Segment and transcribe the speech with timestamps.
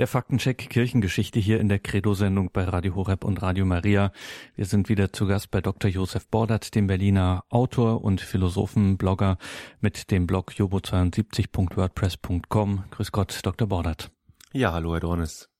[0.00, 4.12] Der Faktencheck Kirchengeschichte hier in der Credo-Sendung bei Radio Horeb und Radio Maria.
[4.56, 5.90] Wir sind wieder zu Gast bei Dr.
[5.90, 9.36] Josef Bordert, dem Berliner Autor und Philosophenblogger
[9.82, 12.84] mit dem Blog jobo72.wordpress.com.
[12.90, 13.68] Grüß Gott, Dr.
[13.68, 14.10] Bordert.
[14.54, 15.50] Ja, hallo, Herr Dornes.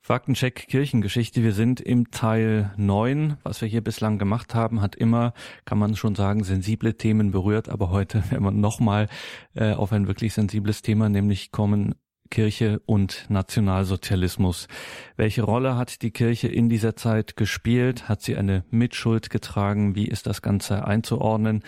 [0.00, 1.42] Faktencheck Kirchengeschichte.
[1.42, 3.38] Wir sind im Teil 9.
[3.42, 5.32] Was wir hier bislang gemacht haben, hat immer,
[5.64, 7.68] kann man schon sagen, sensible Themen berührt.
[7.68, 9.08] Aber heute werden wir nochmal
[9.54, 11.96] äh, auf ein wirklich sensibles Thema, nämlich kommen
[12.30, 14.66] Kirche und Nationalsozialismus.
[15.16, 18.08] Welche Rolle hat die Kirche in dieser Zeit gespielt?
[18.08, 19.94] Hat sie eine Mitschuld getragen?
[19.94, 21.62] Wie ist das Ganze einzuordnen?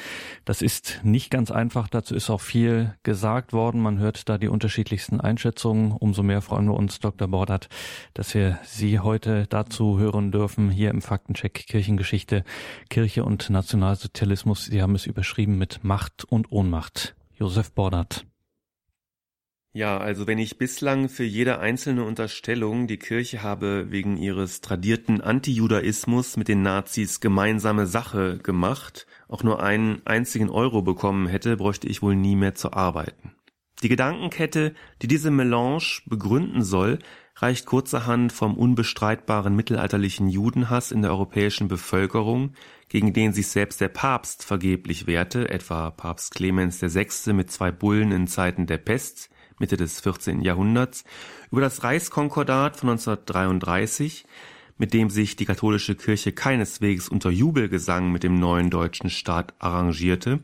[0.44, 1.88] Das ist nicht ganz einfach.
[1.88, 3.80] Dazu ist auch viel gesagt worden.
[3.80, 5.92] Man hört da die unterschiedlichsten Einschätzungen.
[5.92, 7.28] Umso mehr freuen wir uns, Dr.
[7.28, 7.68] Bordert,
[8.14, 12.44] dass wir Sie heute dazu hören dürfen, hier im Faktencheck Kirchengeschichte,
[12.90, 14.64] Kirche und Nationalsozialismus.
[14.64, 17.14] Sie haben es überschrieben mit Macht und Ohnmacht.
[17.38, 18.26] Josef Bordert.
[19.76, 25.20] Ja, also wenn ich bislang für jede einzelne Unterstellung, die Kirche habe wegen ihres tradierten
[25.20, 31.88] Antijudaismus mit den Nazis gemeinsame Sache gemacht, auch nur einen einzigen Euro bekommen hätte, bräuchte
[31.88, 33.34] ich wohl nie mehr zu arbeiten.
[33.82, 36.98] Die Gedankenkette, die diese Melange begründen soll,
[37.34, 42.54] reicht kurzerhand vom unbestreitbaren mittelalterlichen Judenhass in der europäischen Bevölkerung,
[42.88, 47.34] gegen den sich selbst der Papst vergeblich wehrte, etwa Papst Clemens VI.
[47.34, 50.42] mit zwei Bullen in Zeiten der Pest, Mitte des 14.
[50.42, 51.04] Jahrhunderts,
[51.50, 54.26] über das Reichskonkordat von 1933,
[54.78, 60.40] mit dem sich die katholische Kirche keineswegs unter Jubelgesang mit dem neuen deutschen Staat arrangierte,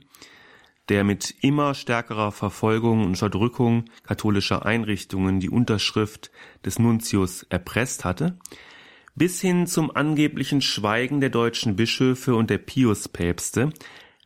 [0.88, 6.30] der mit immer stärkerer Verfolgung und Unterdrückung katholischer Einrichtungen die Unterschrift
[6.64, 8.38] des Nuntius erpresst hatte,
[9.14, 13.72] bis hin zum angeblichen Schweigen der deutschen Bischöfe und der Piuspäpste,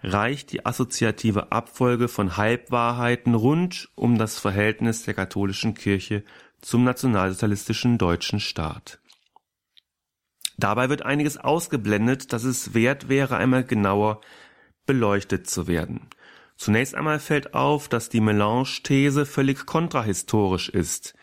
[0.02, 6.22] reicht die assoziative Abfolge von Halbwahrheiten rund um das Verhältnis der katholischen Kirche
[6.60, 9.00] zum nationalsozialistischen deutschen Staat.
[10.58, 14.20] Dabei wird einiges ausgeblendet, dass es wert wäre, einmal genauer
[14.86, 16.08] beleuchtet zu werden.
[16.56, 21.14] Zunächst einmal fällt auf, dass die Melange-These völlig kontrahistorisch ist.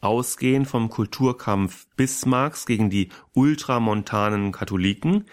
[0.00, 5.26] Ausgehend vom Kulturkampf Bismarcks gegen die ultramontanen Katholiken,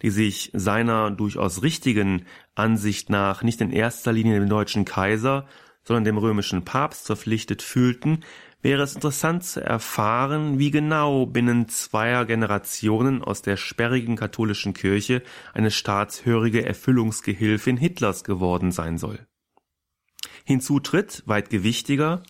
[0.00, 2.24] die sich seiner durchaus richtigen
[2.54, 5.46] Ansicht nach nicht in erster Linie dem deutschen Kaiser,
[5.84, 8.20] sondern dem römischen Papst verpflichtet fühlten,
[8.62, 15.22] wäre es interessant zu erfahren, wie genau binnen zweier Generationen aus der sperrigen katholischen Kirche
[15.52, 19.26] eine staatshörige Erfüllungsgehilfin Hitlers geworden sein soll.
[20.44, 22.22] Hinzu tritt, weit gewichtiger,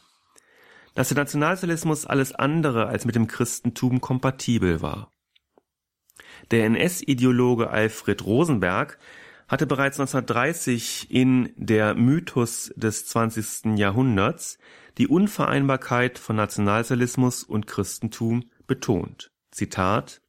[0.95, 5.13] dass der Nationalsozialismus alles andere als mit dem Christentum kompatibel war.
[6.51, 8.99] Der NS-Ideologe Alfred Rosenberg
[9.49, 13.79] hatte bereits 1930 in Der Mythos des 20.
[13.79, 14.59] Jahrhunderts
[14.99, 19.31] die Unvereinbarkeit von Nationalsozialismus und Christentum betont.
[19.51, 20.23] Zitat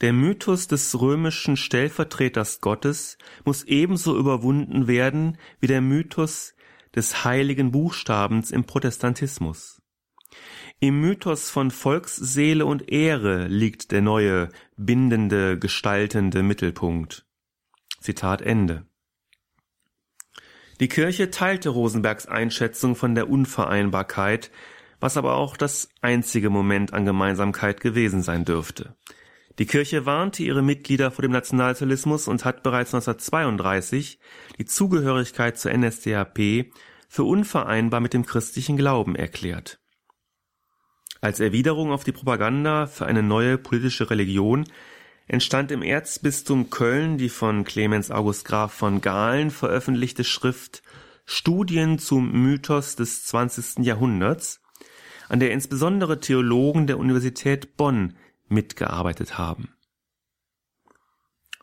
[0.00, 6.54] Der Mythos des römischen Stellvertreters Gottes muss ebenso überwunden werden wie der Mythos
[6.94, 9.80] des heiligen Buchstabens im Protestantismus.
[10.80, 17.27] Im Mythos von Volksseele und Ehre liegt der neue, bindende, gestaltende Mittelpunkt.
[18.00, 18.86] Zitat Ende.
[20.80, 24.50] Die Kirche teilte Rosenbergs Einschätzung von der Unvereinbarkeit,
[25.00, 28.96] was aber auch das einzige Moment an Gemeinsamkeit gewesen sein dürfte.
[29.58, 34.20] Die Kirche warnte ihre Mitglieder vor dem Nationalsozialismus und hat bereits 1932
[34.58, 36.70] die Zugehörigkeit zur NSDAP
[37.08, 39.80] für unvereinbar mit dem christlichen Glauben erklärt.
[41.20, 44.64] Als Erwiderung auf die Propaganda für eine neue politische Religion
[45.28, 50.82] entstand im Erzbistum Köln die von Clemens August Graf von Galen veröffentlichte Schrift
[51.26, 53.84] Studien zum Mythos des 20.
[53.84, 54.62] Jahrhunderts,
[55.28, 58.16] an der insbesondere Theologen der Universität Bonn
[58.48, 59.74] mitgearbeitet haben.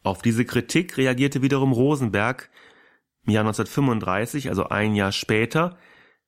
[0.04, 2.52] Auf diese Kritik reagierte wiederum Rosenberg
[3.25, 5.80] im Jahr 1935, also ein Jahr später,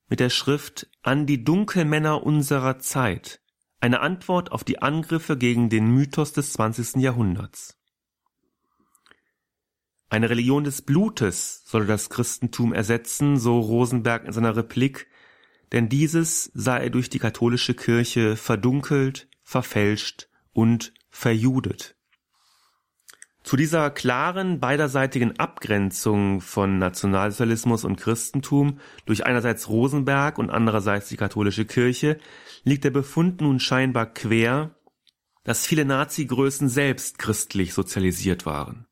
[0.09, 3.39] mit der Schrift An die Dunkelmänner unserer Zeit,
[3.79, 7.01] eine Antwort auf die Angriffe gegen den Mythos des 20.
[7.01, 7.77] Jahrhunderts.
[10.09, 15.07] Eine Religion des Blutes solle das Christentum ersetzen, so Rosenberg in seiner Replik,
[15.73, 21.95] denn dieses sei durch die katholische Kirche verdunkelt, verfälscht und verjudet.
[23.43, 31.15] Zu dieser klaren beiderseitigen Abgrenzung von Nationalsozialismus und Christentum durch einerseits Rosenberg und andererseits die
[31.15, 32.17] katholische Kirche
[32.67, 34.75] liegt der Befund nun scheinbar quer,
[35.45, 38.87] dass viele Nazi-Größen selbst christlich sozialisiert waren.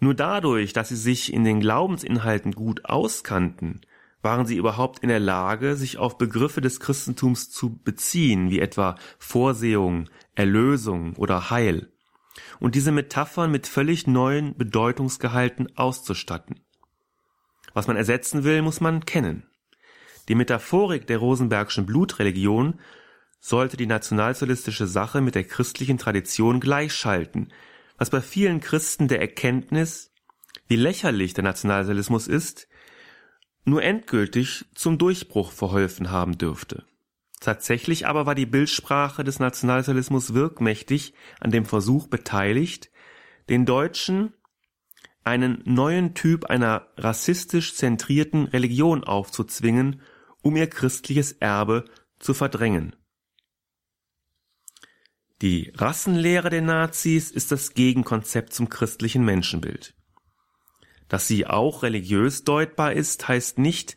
[0.00, 3.82] Nur dadurch, dass sie sich in den Glaubensinhalten gut auskannten,
[4.22, 8.96] waren sie überhaupt in der Lage, sich auf Begriffe des Christentums zu beziehen, wie etwa
[9.20, 11.92] Vorsehung, Erlösung oder Heil,
[12.58, 16.58] und diese Metaphern mit völlig neuen Bedeutungsgehalten auszustatten.
[17.72, 19.46] Was man ersetzen will, muss man kennen.
[20.28, 22.80] Die Metaphorik der Rosenbergschen Blutreligion
[23.38, 27.52] sollte die nationalsozialistische Sache mit der christlichen Tradition gleichschalten,
[27.96, 30.12] was bei vielen Christen der Erkenntnis,
[30.66, 32.68] wie lächerlich der Nationalsozialismus ist,
[33.64, 36.84] nur endgültig zum Durchbruch verholfen haben dürfte.
[37.40, 42.90] Tatsächlich aber war die Bildsprache des Nationalsozialismus wirkmächtig an dem Versuch beteiligt,
[43.48, 44.32] den Deutschen
[45.22, 50.00] einen neuen Typ einer rassistisch zentrierten Religion aufzuzwingen,
[50.46, 51.86] um ihr christliches Erbe
[52.20, 52.94] zu verdrängen.
[55.42, 59.94] Die Rassenlehre der Nazis ist das Gegenkonzept zum christlichen Menschenbild.
[61.08, 63.96] Dass sie auch religiös deutbar ist, heißt nicht,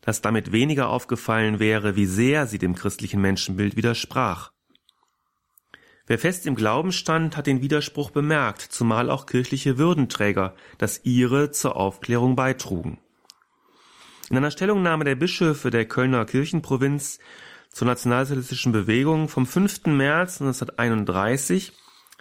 [0.00, 4.52] dass damit weniger aufgefallen wäre, wie sehr sie dem christlichen Menschenbild widersprach.
[6.06, 11.50] Wer fest im Glauben stand, hat den Widerspruch bemerkt, zumal auch kirchliche Würdenträger das ihre
[11.50, 12.98] zur Aufklärung beitrugen.
[14.30, 17.18] In einer Stellungnahme der Bischöfe der Kölner Kirchenprovinz
[17.68, 19.86] zur nationalsozialistischen Bewegung vom 5.
[19.86, 21.72] März 1931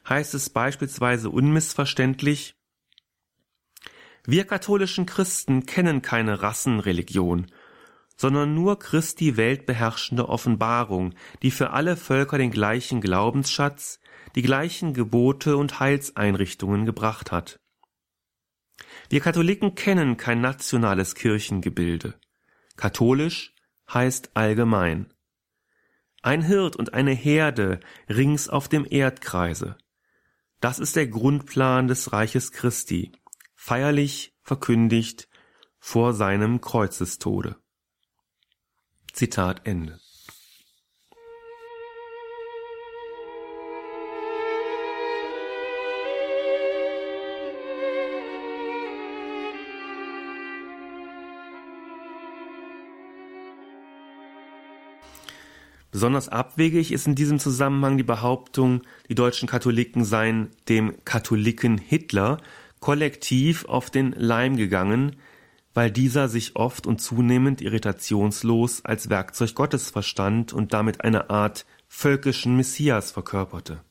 [0.09, 2.56] heißt es beispielsweise unmissverständlich
[4.25, 7.45] Wir katholischen Christen kennen keine Rassenreligion,
[8.17, 11.13] sondern nur Christi weltbeherrschende Offenbarung,
[11.44, 14.00] die für alle Völker den gleichen Glaubensschatz,
[14.33, 17.59] die gleichen Gebote und Heilseinrichtungen gebracht hat.
[19.09, 22.13] Wir Katholiken kennen kein nationales Kirchengebilde.
[22.77, 23.56] Katholisch
[23.91, 25.11] heißt allgemein.
[26.21, 29.77] Ein Hirt und eine Herde rings auf dem Erdkreise.
[30.59, 33.11] Das ist der Grundplan des Reiches Christi,
[33.56, 35.27] feierlich verkündigt
[35.79, 37.55] vor seinem Kreuzestode.
[39.13, 40.00] Zitat Ende.
[56.00, 62.38] Besonders abwegig ist in diesem Zusammenhang die Behauptung, die deutschen Katholiken seien dem Katholiken Hitler
[62.80, 65.18] kollektiv auf den Leim gegangen,
[65.74, 71.66] weil dieser sich oft und zunehmend irritationslos als Werkzeug Gottes verstand und damit eine Art
[71.90, 73.81] völkischen Messias verkörperte.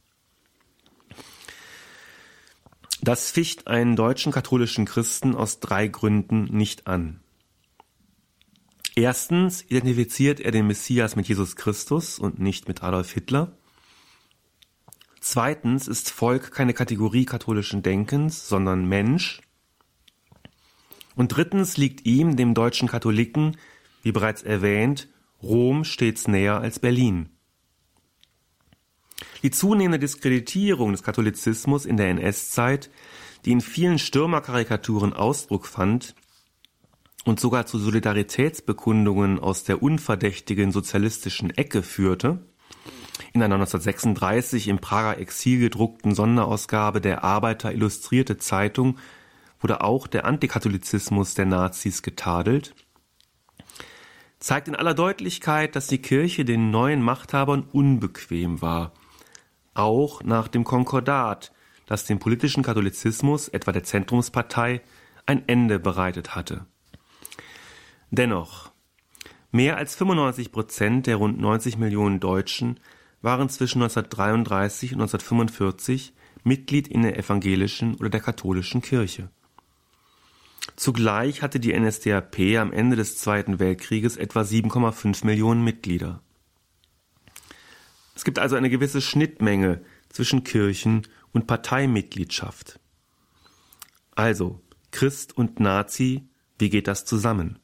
[3.03, 7.21] Das ficht einen deutschen katholischen Christen aus drei Gründen nicht an.
[8.99, 13.57] Erstens identifiziert er den Messias mit Jesus Christus und nicht mit Adolf Hitler.
[15.21, 19.41] Zweitens ist Volk keine Kategorie katholischen Denkens, sondern Mensch.
[21.15, 23.57] Und drittens liegt ihm, dem deutschen Katholiken,
[24.03, 25.07] wie bereits erwähnt,
[25.45, 27.29] Rom stets näher als Berlin.
[29.45, 32.91] Die zunehmende Diskreditierung des Katholizismus in der NS-Zeit,
[33.45, 36.17] die in vielen Stürmerkarikaturen Ausdruck fand
[37.29, 42.39] und sogar zu Solidaritätsbekundungen aus der unverdächtigen sozialistischen Ecke führte,
[43.35, 48.97] in einer 1936 im Prager Exil gedruckten Sonderausgabe der Arbeiter Illustrierte Zeitung
[49.61, 52.75] wurde auch der Antikatholizismus der Nazis getadelt,
[54.39, 58.93] zeigt in aller Deutlichkeit, dass die Kirche den neuen Machthabern unbequem war,
[59.75, 61.53] auch nach dem Konkordat,
[61.85, 64.81] das dem politischen Katholizismus, etwa der Zentrumspartei,
[65.27, 66.65] ein Ende bereitet hatte.
[68.11, 68.73] Dennoch,
[69.51, 72.81] mehr als 95 Prozent der rund 90 Millionen Deutschen
[73.21, 79.31] waren zwischen 1933 und 1945 Mitglied in der evangelischen oder der katholischen Kirche.
[80.77, 86.23] Zugleich hatte die NSDAP am Ende des Zweiten Weltkrieges etwa 7,5 Millionen Mitglieder.
[88.15, 92.81] Es gibt also eine gewisse Schnittmenge zwischen Kirchen und Parteimitgliedschaft.
[94.15, 94.61] Also,
[94.91, 97.59] Christ und Nazi, wie geht das zusammen?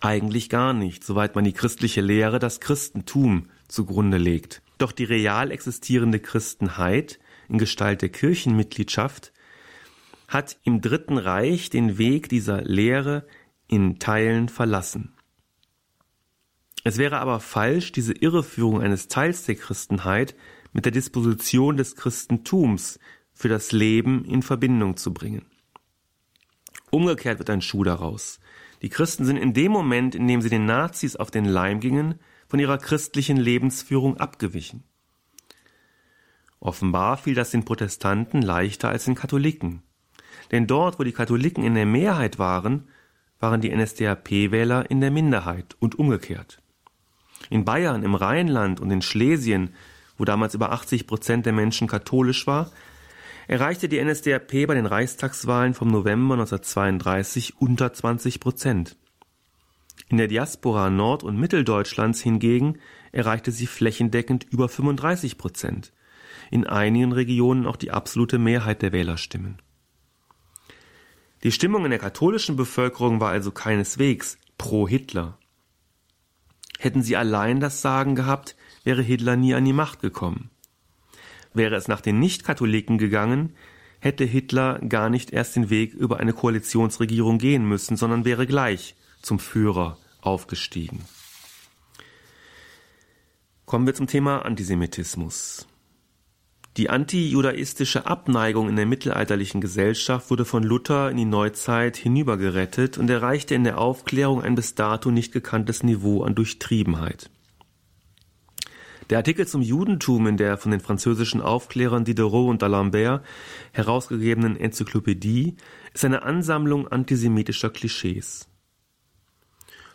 [0.00, 4.62] Eigentlich gar nicht, soweit man die christliche Lehre, das Christentum, zugrunde legt.
[4.78, 9.32] Doch die real existierende Christenheit in Gestalt der Kirchenmitgliedschaft
[10.28, 13.26] hat im Dritten Reich den Weg dieser Lehre
[13.68, 15.14] in Teilen verlassen.
[16.84, 20.34] Es wäre aber falsch, diese Irreführung eines Teils der Christenheit
[20.72, 22.98] mit der Disposition des Christentums
[23.34, 25.46] für das Leben in Verbindung zu bringen.
[26.90, 28.40] Umgekehrt wird ein Schuh daraus.
[28.82, 32.16] Die Christen sind in dem Moment, in dem sie den Nazis auf den Leim gingen,
[32.48, 34.82] von ihrer christlichen Lebensführung abgewichen.
[36.60, 39.82] Offenbar fiel das den Protestanten leichter als den Katholiken.
[40.50, 42.88] Denn dort, wo die Katholiken in der Mehrheit waren,
[43.40, 46.60] waren die NSDAP-Wähler in der Minderheit und umgekehrt.
[47.50, 49.74] In Bayern, im Rheinland und in Schlesien,
[50.18, 52.70] wo damals über 80 Prozent der Menschen katholisch war,
[53.48, 58.96] erreichte die NSDAP bei den Reichstagswahlen vom November 1932 unter 20 Prozent.
[60.08, 62.78] In der Diaspora Nord- und Mitteldeutschlands hingegen
[63.12, 65.92] erreichte sie flächendeckend über 35 Prozent,
[66.50, 69.60] in einigen Regionen auch die absolute Mehrheit der Wählerstimmen.
[71.42, 75.38] Die Stimmung in der katholischen Bevölkerung war also keineswegs pro Hitler.
[76.78, 80.50] Hätten sie allein das Sagen gehabt, wäre Hitler nie an die Macht gekommen.
[81.54, 83.54] Wäre es nach den Nichtkatholiken gegangen,
[84.00, 88.96] hätte Hitler gar nicht erst den Weg über eine Koalitionsregierung gehen müssen, sondern wäre gleich
[89.20, 91.04] zum Führer aufgestiegen.
[93.64, 95.66] Kommen wir zum Thema Antisemitismus.
[96.78, 103.10] Die antijudaistische Abneigung in der mittelalterlichen Gesellschaft wurde von Luther in die Neuzeit hinübergerettet und
[103.10, 107.30] erreichte in der Aufklärung ein bis dato nicht gekanntes Niveau an Durchtriebenheit.
[109.12, 113.20] Der Artikel zum Judentum in der von den französischen Aufklärern Diderot und d'Alembert
[113.72, 115.58] herausgegebenen Enzyklopädie
[115.92, 118.48] ist eine Ansammlung antisemitischer Klischees.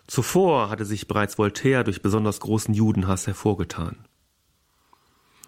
[0.06, 4.06] Zuvor hatte sich bereits Voltaire durch besonders großen Judenhass hervorgetan.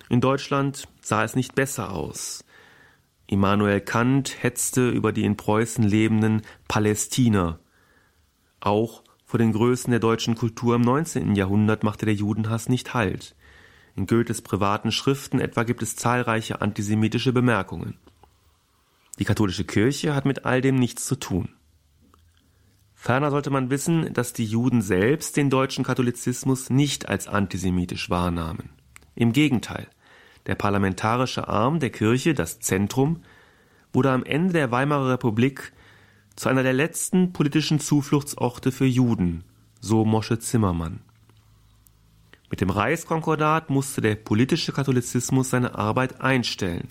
[0.09, 2.43] In Deutschland sah es nicht besser aus.
[3.27, 7.59] Immanuel Kant hetzte über die in Preußen lebenden Palästiner.
[8.61, 11.35] Auch vor den Größen der deutschen Kultur im 19.
[11.35, 13.35] Jahrhundert machte der Judenhass nicht Halt.
[13.99, 17.97] In Goethes privaten Schriften etwa gibt es zahlreiche antisemitische Bemerkungen.
[19.19, 21.49] Die katholische Kirche hat mit all dem nichts zu tun.
[22.95, 28.69] Ferner sollte man wissen, dass die Juden selbst den deutschen Katholizismus nicht als antisemitisch wahrnahmen.
[29.15, 29.89] Im Gegenteil,
[30.45, 33.23] der parlamentarische Arm der Kirche, das Zentrum,
[33.91, 35.73] wurde am Ende der Weimarer Republik
[36.37, 39.43] zu einer der letzten politischen Zufluchtsorte für Juden,
[39.81, 41.01] so Mosche Zimmermann.
[42.49, 46.87] Mit dem Reichskonkordat musste der politische Katholizismus seine Arbeit einstellen.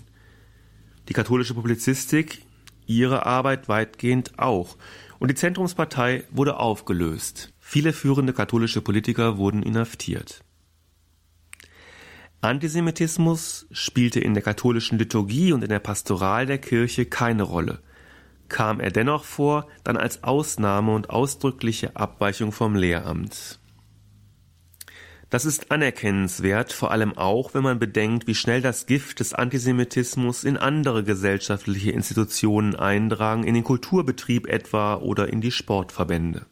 [1.08, 2.42] Die katholische Publizistik
[2.86, 4.76] ihre Arbeit weitgehend auch,
[5.18, 7.52] und die Zentrumspartei wurde aufgelöst.
[7.58, 10.42] Viele führende katholische Politiker wurden inhaftiert.
[12.40, 17.80] Antisemitismus spielte in der katholischen Liturgie und in der Pastoral der Kirche keine Rolle.
[18.48, 23.58] Kam er dennoch vor, dann als Ausnahme und ausdrückliche Abweichung vom Lehramt.
[25.30, 30.42] Das ist anerkennenswert, vor allem auch, wenn man bedenkt, wie schnell das Gift des Antisemitismus
[30.44, 36.46] in andere gesellschaftliche Institutionen eindrang, in den Kulturbetrieb etwa oder in die Sportverbände.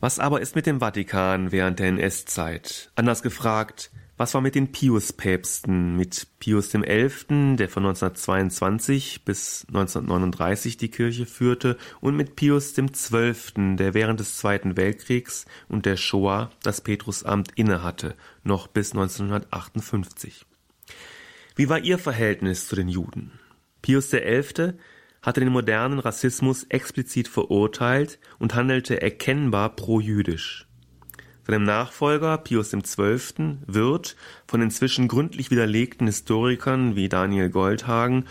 [0.00, 2.90] Was aber ist mit dem Vatikan während der NS-Zeit?
[2.94, 3.90] Anders gefragt,
[4.20, 11.24] was war mit den Pius-Päpsten, mit Pius XI., der von 1922 bis 1939 die Kirche
[11.24, 17.52] führte, und mit Pius XII., der während des Zweiten Weltkriegs und der Shoah das Petrusamt
[17.54, 20.44] innehatte, noch bis 1958?
[21.56, 23.32] Wie war ihr Verhältnis zu den Juden?
[23.80, 24.74] Pius XI.
[25.22, 30.66] hatte den modernen Rassismus explizit verurteilt und handelte erkennbar pro-jüdisch.
[31.46, 33.58] Seinem Nachfolger Pius XII.
[33.66, 34.16] wird
[34.46, 38.26] von inzwischen gründlich widerlegten Historikern wie Daniel Goldhagen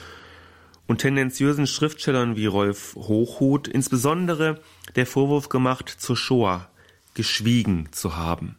[0.87, 4.59] und tendenziösen Schriftstellern wie Rolf Hochhuth insbesondere
[4.95, 6.69] der Vorwurf gemacht, zur Shoah
[7.13, 8.57] geschwiegen zu haben.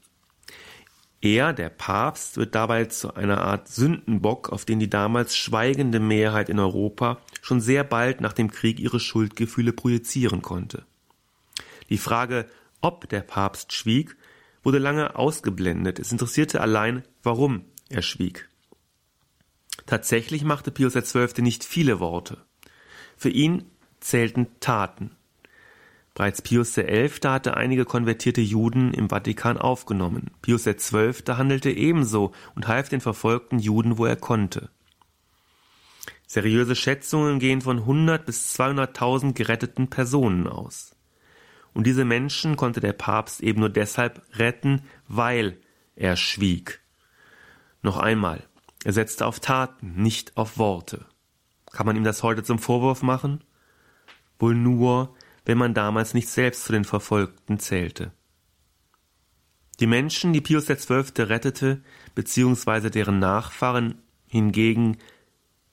[1.23, 6.49] Er, der Papst, wird dabei zu einer Art Sündenbock, auf den die damals schweigende Mehrheit
[6.49, 10.85] in Europa schon sehr bald nach dem Krieg ihre Schuldgefühle projizieren konnte.
[11.91, 12.47] Die Frage,
[12.81, 14.17] ob der Papst schwieg,
[14.63, 15.99] wurde lange ausgeblendet.
[15.99, 18.49] Es interessierte allein, warum er schwieg.
[19.87, 21.43] Tatsächlich machte Pius XII.
[21.43, 22.39] nicht viele Worte.
[23.17, 23.65] Für ihn
[24.01, 25.17] zählten Taten.
[26.15, 27.09] Bereits Pius XI.
[27.25, 30.31] hatte einige konvertierte Juden im Vatikan aufgenommen.
[30.43, 31.13] Pius XII.
[31.29, 34.71] handelte ebenso und half den verfolgten Juden, wo er konnte.
[36.27, 40.95] Seriöse Schätzungen gehen von 100 bis 200.000 geretteten Personen aus.
[41.73, 45.59] Und diese Menschen konnte der Papst eben nur deshalb retten, weil
[45.95, 46.81] er schwieg.
[47.83, 48.43] Noch einmal,
[48.85, 51.07] er setzte auf Taten, nicht auf Worte.
[51.73, 53.45] Kann man ihm das heute zum Vorwurf machen?
[54.39, 58.13] Wohl nur, wenn man damals nicht selbst zu den Verfolgten zählte.
[59.79, 61.25] Die Menschen, die Pius XII.
[61.25, 61.83] rettete,
[62.15, 64.99] beziehungsweise deren Nachfahren hingegen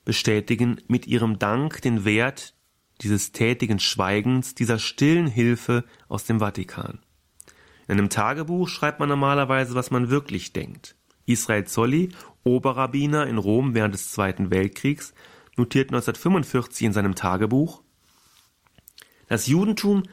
[0.04, 2.54] bestätigen mit ihrem Dank den Wert
[3.00, 7.00] dieses tätigen Schweigens, dieser stillen Hilfe aus dem Vatikan.
[7.86, 10.94] In einem Tagebuch schreibt man normalerweise, was man wirklich denkt.
[11.24, 12.10] Israel Zolli,
[12.44, 15.14] Oberrabbiner in Rom während des Zweiten Weltkriegs,
[15.56, 17.82] notiert 1945 in seinem Tagebuch
[19.28, 20.04] Das Judentum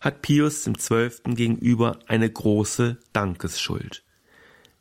[0.00, 1.34] hat Pius XII.
[1.34, 4.04] gegenüber eine große Dankesschuld.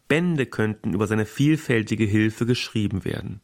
[0.07, 3.41] Bände könnten über seine vielfältige Hilfe geschrieben werden.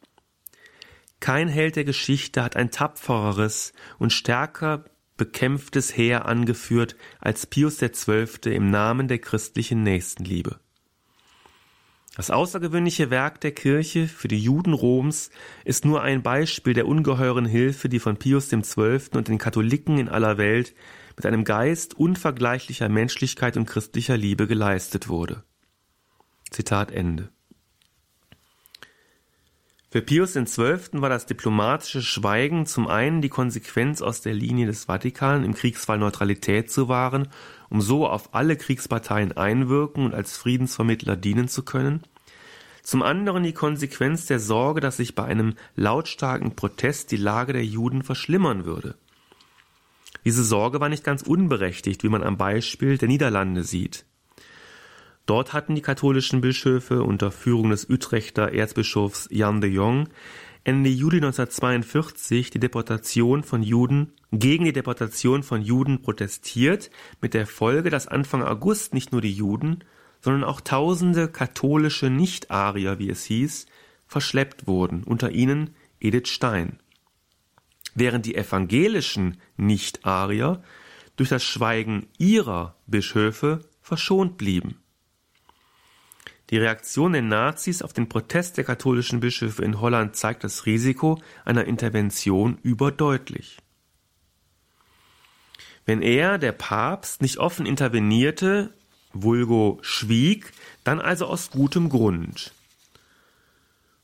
[1.19, 4.85] Kein Held der Geschichte hat ein tapfereres und stärker
[5.17, 8.53] bekämpftes Heer angeführt als Pius XII.
[8.53, 10.59] im Namen der christlichen Nächstenliebe.
[12.15, 15.29] Das außergewöhnliche Werk der Kirche für die Juden Roms
[15.63, 18.99] ist nur ein Beispiel der ungeheuren Hilfe, die von Pius XII.
[19.13, 20.73] und den Katholiken in aller Welt
[21.15, 25.43] mit einem Geist unvergleichlicher Menschlichkeit und christlicher Liebe geleistet wurde.
[26.49, 27.29] Zitat Ende.
[29.91, 31.01] Für Pius XII.
[31.01, 35.97] war das diplomatische Schweigen zum einen die Konsequenz aus der Linie des Vatikan, im Kriegsfall
[35.97, 37.27] Neutralität zu wahren,
[37.71, 42.03] um so auf alle Kriegsparteien einwirken und als Friedensvermittler dienen zu können,
[42.83, 47.65] zum anderen die Konsequenz der Sorge, dass sich bei einem lautstarken Protest die Lage der
[47.65, 48.95] Juden verschlimmern würde.
[50.23, 54.05] Diese Sorge war nicht ganz unberechtigt, wie man am Beispiel der Niederlande sieht.
[55.29, 60.09] Dort hatten die katholischen Bischöfe unter Führung des Utrechter Erzbischofs Jan de Jong
[60.63, 66.89] Ende Juli 1942 die Deportation von Juden gegen die Deportation von Juden protestiert,
[67.21, 69.83] mit der Folge, dass Anfang August nicht nur die Juden,
[70.19, 73.67] sondern auch tausende katholische Nicht-Arier, wie es hieß,
[74.07, 76.79] verschleppt wurden, unter ihnen Edith Stein.
[77.93, 80.63] Während die evangelischen Nicht-Arier
[81.17, 84.79] durch das Schweigen ihrer Bischöfe verschont blieben.
[86.49, 91.21] Die Reaktion der Nazis auf den Protest der katholischen Bischöfe in Holland zeigt das Risiko
[91.45, 93.57] einer Intervention überdeutlich.
[95.85, 98.73] Wenn er, der Papst, nicht offen intervenierte,
[99.13, 100.51] vulgo schwieg,
[100.83, 102.51] dann also aus gutem Grund.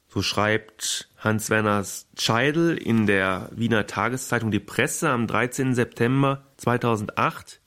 [0.07, 1.85] So schreibt Hans-Werner
[2.17, 5.75] Scheidel in der Wiener Tageszeitung Die Presse am 13.
[5.75, 7.59] September 2008,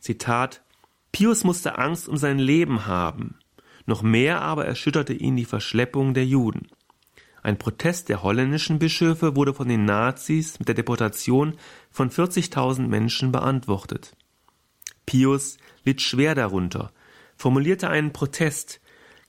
[0.00, 0.62] Zitat,
[1.12, 3.38] Pius musste Angst um sein Leben haben.
[3.86, 6.68] Noch mehr aber erschütterte ihn die Verschleppung der Juden.
[7.42, 11.58] Ein Protest der holländischen Bischöfe wurde von den Nazis mit der Deportation
[11.90, 14.16] von 40.000 Menschen beantwortet.
[15.04, 16.90] Pius litt schwer darunter,
[17.36, 18.80] formulierte einen Protest,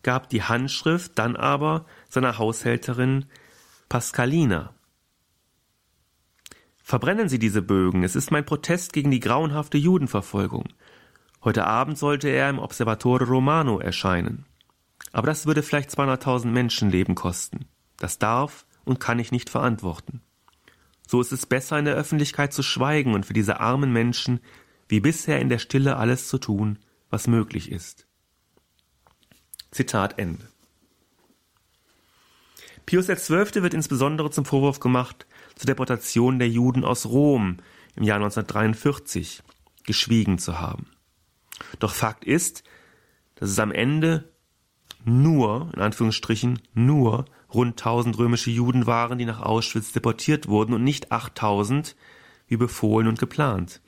[0.01, 3.25] gab die Handschrift dann aber seiner Haushälterin
[3.89, 4.73] Pascalina.
[6.81, 10.65] Verbrennen Sie diese Bögen, es ist mein Protest gegen die grauenhafte Judenverfolgung.
[11.45, 14.45] Heute Abend sollte er im Observatore Romano erscheinen.
[15.11, 17.65] Aber das würde vielleicht 200.000 Menschenleben kosten.
[17.97, 20.21] Das darf und kann ich nicht verantworten.
[21.07, 24.39] So ist es besser, in der Öffentlichkeit zu schweigen und für diese armen Menschen
[24.87, 26.79] wie bisher in der Stille alles zu tun,
[27.11, 28.07] was möglich ist.
[29.69, 30.47] Zitat Ende.
[32.87, 33.61] Pius XII.
[33.61, 37.57] wird insbesondere zum Vorwurf gemacht, zur Deportation der Juden aus Rom
[37.95, 39.43] im Jahr 1943
[39.85, 40.87] geschwiegen zu haben.
[41.79, 42.63] Doch Fakt ist,
[43.35, 44.31] dass es am Ende
[45.03, 50.83] nur, in Anführungsstrichen, nur rund 1000 römische Juden waren, die nach Auschwitz deportiert wurden und
[50.83, 51.95] nicht 8000,
[52.47, 53.81] wie befohlen und geplant.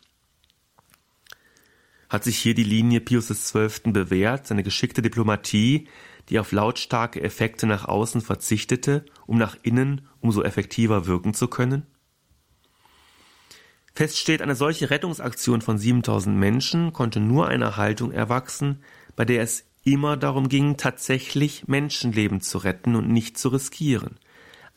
[2.09, 3.91] Hat sich hier die Linie Pius XII.
[3.91, 5.89] bewährt, seine geschickte Diplomatie,
[6.29, 11.85] die auf lautstarke Effekte nach außen verzichtete, um nach innen umso effektiver wirken zu können?
[13.97, 18.83] Fest steht, eine solche Rettungsaktion von 7000 Menschen konnte nur einer Haltung erwachsen,
[19.15, 24.19] bei der es immer darum ging, tatsächlich Menschenleben zu retten und nicht zu riskieren.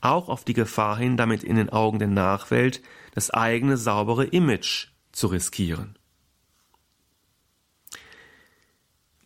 [0.00, 2.80] Auch auf die Gefahr hin, damit in den Augen der Nachwelt
[3.14, 5.98] das eigene saubere Image zu riskieren.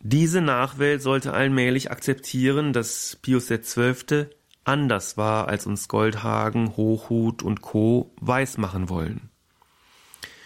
[0.01, 4.27] Diese Nachwelt sollte allmählich akzeptieren, dass Pius XII.
[4.65, 8.13] anders war, als uns Goldhagen, Hochhut und Co.
[8.19, 9.29] weismachen wollen.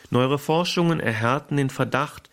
[0.09, 2.29] Neuere Forschungen erhärten den Verdacht,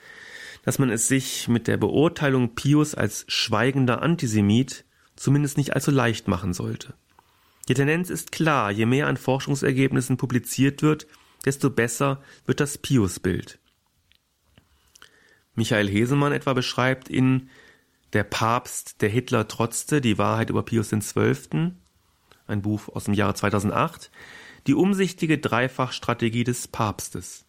[0.64, 4.84] dass man es sich mit der Beurteilung Pius als schweigender Antisemit
[5.14, 6.94] zumindest nicht allzu leicht machen sollte.
[7.68, 11.06] Die Tendenz ist klar, je mehr an Forschungsergebnissen publiziert wird,
[11.44, 13.58] desto besser wird das Pius-Bild.
[15.54, 17.48] Michael Hesemann etwa beschreibt in
[18.12, 21.72] Der Papst, der Hitler trotzte, die Wahrheit über Pius XII.,
[22.46, 24.10] ein Buch aus dem Jahre 2008,
[24.66, 27.45] die umsichtige Dreifachstrategie des Papstes.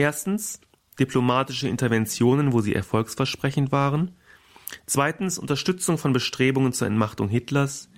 [0.00, 0.62] Erstens
[0.98, 4.16] diplomatische Interventionen, wo sie erfolgsversprechend waren.
[4.86, 7.90] Zweitens Unterstützung von Bestrebungen zur Entmachtung Hitlers.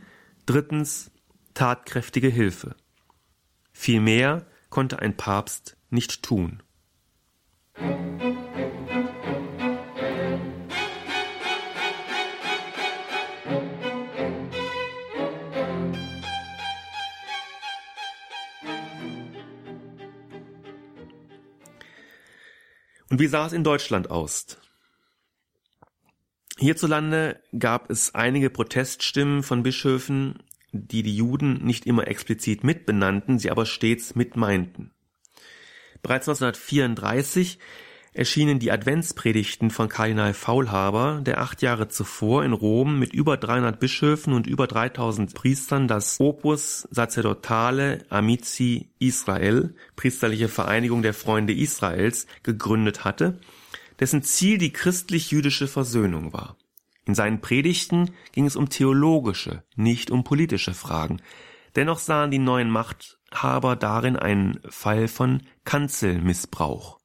[0.45, 1.13] Drittens
[1.55, 2.75] tatkräftige Hilfe.
[3.73, 6.65] Viel mehr konnte ein Papst nicht tun.
[23.13, 24.57] Und wie sah es in Deutschland aus?
[26.57, 33.51] Hierzulande gab es einige Proteststimmen von Bischöfen, die die Juden nicht immer explizit mitbenannten, sie
[33.51, 34.95] aber stets mitmeinten.
[36.01, 37.59] Bereits 1934
[38.15, 43.81] erschienen die Adventspredigten von Kardinal Faulhaber, der acht Jahre zuvor in Rom mit über 300
[43.81, 52.27] Bischöfen und über 3000 Priestern das Opus Sacerdotale Amici Israel, priesterliche Vereinigung der Freunde Israels,
[52.43, 53.41] gegründet hatte,
[53.99, 56.57] dessen Ziel die christlich-jüdische Versöhnung war.
[57.05, 61.21] In seinen Predigten ging es um theologische, nicht um politische Fragen.
[61.75, 67.02] Dennoch sahen die neuen Machthaber darin einen Fall von Kanzelmissbrauch.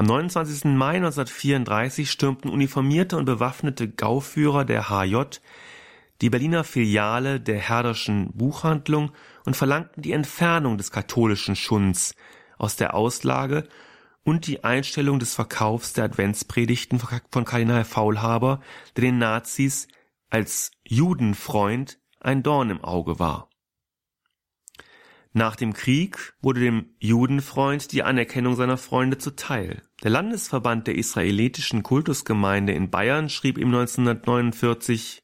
[0.00, 0.64] Am 29.
[0.64, 5.40] Mai 1934 stürmten uniformierte und bewaffnete Gauführer der HJ
[6.22, 9.12] die Berliner Filiale der Herderschen Buchhandlung
[9.44, 12.14] und verlangten die Entfernung des katholischen Schunds
[12.56, 13.68] aus der Auslage
[14.24, 18.60] und die Einstellung des Verkaufs der Adventspredigten von Kardinal Faulhaber,
[18.96, 19.86] der den Nazis
[20.30, 23.49] als Judenfreund ein Dorn im Auge war.
[25.32, 29.82] Nach dem Krieg wurde dem Judenfreund die Anerkennung seiner Freunde zuteil.
[30.02, 35.22] Der Landesverband der israelitischen Kultusgemeinde in Bayern schrieb ihm 1949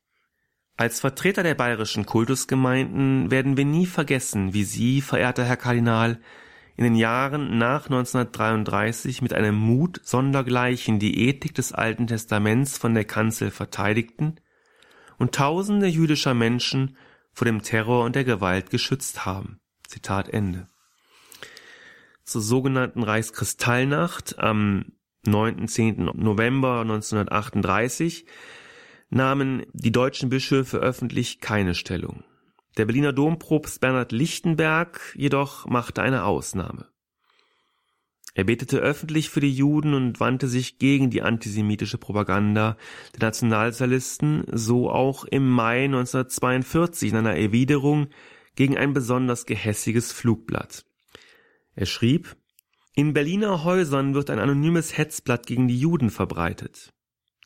[0.76, 6.20] Als Vertreter der bayerischen Kultusgemeinden werden wir nie vergessen, wie Sie, verehrter Herr Kardinal,
[6.76, 12.94] in den Jahren nach 1933 mit einem Mut sondergleichen die Ethik des Alten Testaments von
[12.94, 14.36] der Kanzel verteidigten
[15.18, 16.96] und tausende jüdischer Menschen
[17.32, 19.58] vor dem Terror und der Gewalt geschützt haben.
[19.88, 20.68] Zitat Ende.
[22.24, 24.92] Zur sogenannten Reichskristallnacht am
[25.24, 25.68] 9.
[25.68, 26.10] 10.
[26.14, 28.26] November 1938
[29.10, 32.24] nahmen die deutschen Bischöfe öffentlich keine Stellung.
[32.76, 36.88] Der Berliner Dompropst Bernhard Lichtenberg jedoch machte eine Ausnahme.
[38.34, 42.76] Er betete öffentlich für die Juden und wandte sich gegen die antisemitische Propaganda
[43.14, 48.08] der Nationalsozialisten, so auch im Mai 1942 in einer Erwiderung
[48.56, 50.84] gegen ein besonders gehässiges Flugblatt.
[51.74, 52.36] Er schrieb,
[52.94, 56.94] in Berliner Häusern wird ein anonymes Hetzblatt gegen die Juden verbreitet.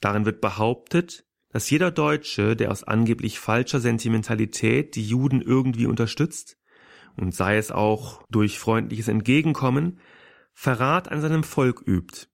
[0.01, 6.57] Darin wird behauptet, dass jeder Deutsche, der aus angeblich falscher Sentimentalität die Juden irgendwie unterstützt,
[7.16, 9.99] und sei es auch durch freundliches Entgegenkommen,
[10.53, 12.27] Verrat an seinem Volk übt.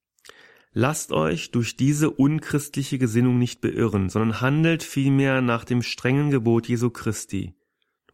[0.71, 6.67] Lasst euch durch diese unchristliche Gesinnung nicht beirren, sondern handelt vielmehr nach dem strengen Gebot
[6.67, 7.56] Jesu Christi.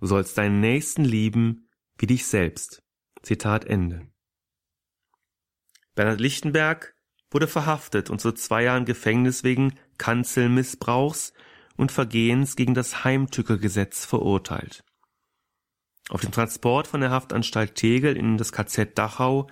[0.04, 2.84] Du sollst deinen Nächsten lieben wie dich selbst.
[3.22, 4.12] Zitat Ende.
[5.96, 6.94] Bernhard Lichtenberg
[7.32, 11.32] wurde verhaftet und zu zwei Jahren Gefängnis wegen Kanzelmissbrauchs
[11.78, 14.84] und Vergehens gegen das Heimtückegesetz verurteilt.
[16.10, 19.48] Auf dem Transport von der Haftanstalt Tegel in das KZ Dachau,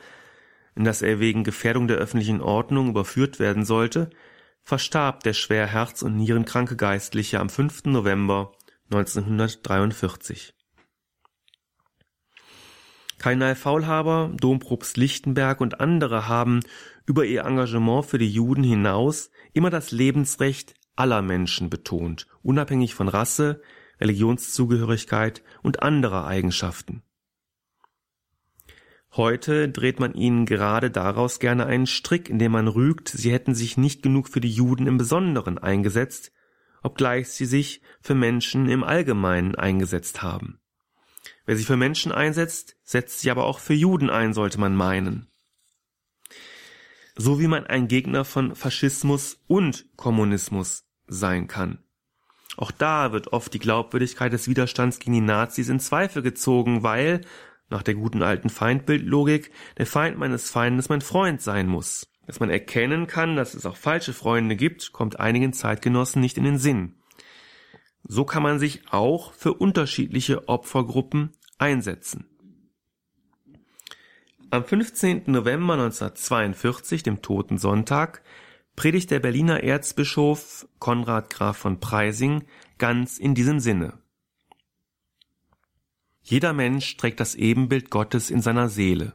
[0.76, 4.10] in das er wegen Gefährdung der öffentlichen Ordnung überführt werden sollte,
[4.64, 7.86] verstarb der schwer herz- und nierenkranke Geistliche am 5.
[7.86, 8.52] November
[8.92, 10.54] 1943.
[13.18, 16.60] Kardinal Faulhaber, Dompropst Lichtenberg und andere haben
[17.06, 23.08] über ihr Engagement für die Juden hinaus immer das Lebensrecht aller Menschen betont, unabhängig von
[23.08, 23.62] Rasse,
[24.02, 27.04] Religionszugehörigkeit und anderer Eigenschaften.
[29.14, 33.78] Heute dreht man ihnen gerade daraus gerne einen Strick, indem man rügt, sie hätten sich
[33.78, 36.32] nicht genug für die Juden im Besonderen eingesetzt,
[36.82, 40.60] obgleich sie sich für Menschen im Allgemeinen eingesetzt haben.
[41.46, 45.28] Wer sich für Menschen einsetzt, setzt sich aber auch für Juden ein, sollte man meinen.
[47.16, 51.84] So wie man ein Gegner von Faschismus und Kommunismus sein kann.
[52.58, 57.22] Auch da wird oft die Glaubwürdigkeit des Widerstands gegen die Nazis in Zweifel gezogen, weil,
[57.70, 62.11] nach der guten alten Feindbildlogik, der Feind meines Feindes mein Freund sein muss.
[62.28, 66.44] Dass man erkennen kann, dass es auch falsche Freunde gibt, kommt einigen Zeitgenossen nicht in
[66.44, 66.96] den Sinn.
[68.04, 72.26] So kann man sich auch für unterschiedliche Opfergruppen einsetzen.
[74.50, 75.24] Am 15.
[75.28, 78.22] November 1942, dem Toten Sonntag,
[78.76, 82.44] predigt der Berliner Erzbischof Konrad Graf von Preysing
[82.78, 84.00] ganz in diesem Sinne.
[86.22, 89.14] Jeder Mensch trägt das Ebenbild Gottes in seiner Seele.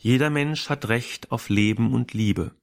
[0.00, 2.54] Jeder Mensch hat Recht auf Leben und Liebe.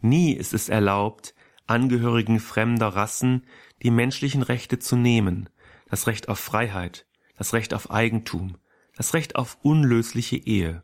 [0.00, 1.32] Nie ist es erlaubt,
[1.68, 3.46] Angehörigen fremder Rassen
[3.82, 5.48] die menschlichen Rechte zu nehmen,
[5.88, 8.58] das Recht auf Freiheit, das Recht auf Eigentum,
[8.96, 10.82] das Recht auf unlösliche Ehe.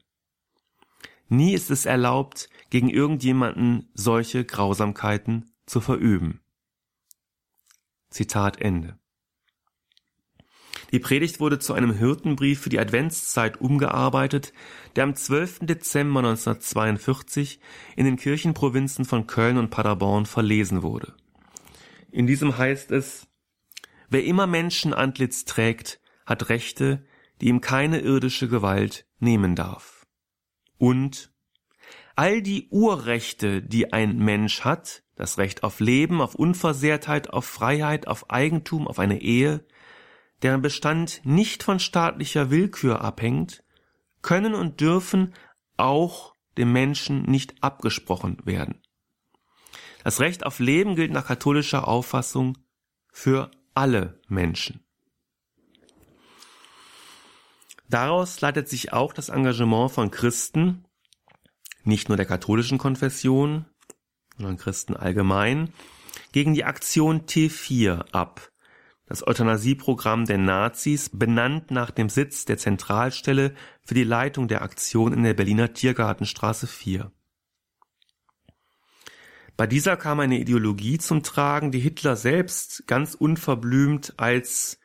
[1.29, 6.42] Nie ist es erlaubt, gegen irgendjemanden solche Grausamkeiten zu verüben.
[8.09, 9.01] Zitat Ende.
[10.94, 14.52] Die Predigt wurde zu einem Hirtenbrief für die Adventszeit umgearbeitet,
[14.94, 15.62] der am 12.
[15.62, 17.59] Dezember 1942
[17.96, 21.16] in den Kirchenprovinzen von Köln und Paderborn verlesen wurde.
[22.12, 23.26] In diesem heißt es,
[24.09, 27.04] Wer immer Menschenantlitz trägt, hat Rechte,
[27.40, 30.07] die ihm keine irdische Gewalt nehmen darf.
[30.78, 31.33] Und
[32.14, 38.07] all die Urrechte, die ein Mensch hat, das Recht auf Leben, auf Unversehrtheit, auf Freiheit,
[38.07, 39.66] auf Eigentum, auf eine Ehe,
[40.42, 43.64] deren Bestand nicht von staatlicher Willkür abhängt,
[44.23, 45.35] können und dürfen
[45.77, 48.81] auch dem Menschen nicht abgesprochen werden.
[50.03, 52.59] Das Recht auf Leben gilt nach katholischer Auffassung
[53.11, 54.85] für alle Menschen.
[57.88, 60.85] Daraus leitet sich auch das Engagement von Christen,
[61.85, 63.66] nicht nur der katholischen Konfession,
[64.37, 65.73] sondern Christen allgemein,
[66.33, 68.51] gegen die Aktion T4 ab,
[69.07, 75.12] das Euthanasieprogramm der Nazis, benannt nach dem Sitz der Zentralstelle für die Leitung der Aktion
[75.12, 77.12] in der Berliner Tiergartenstraße 4.
[79.57, 84.81] Bei dieser kam eine Ideologie zum Tragen, die Hitler selbst ganz unverblümt als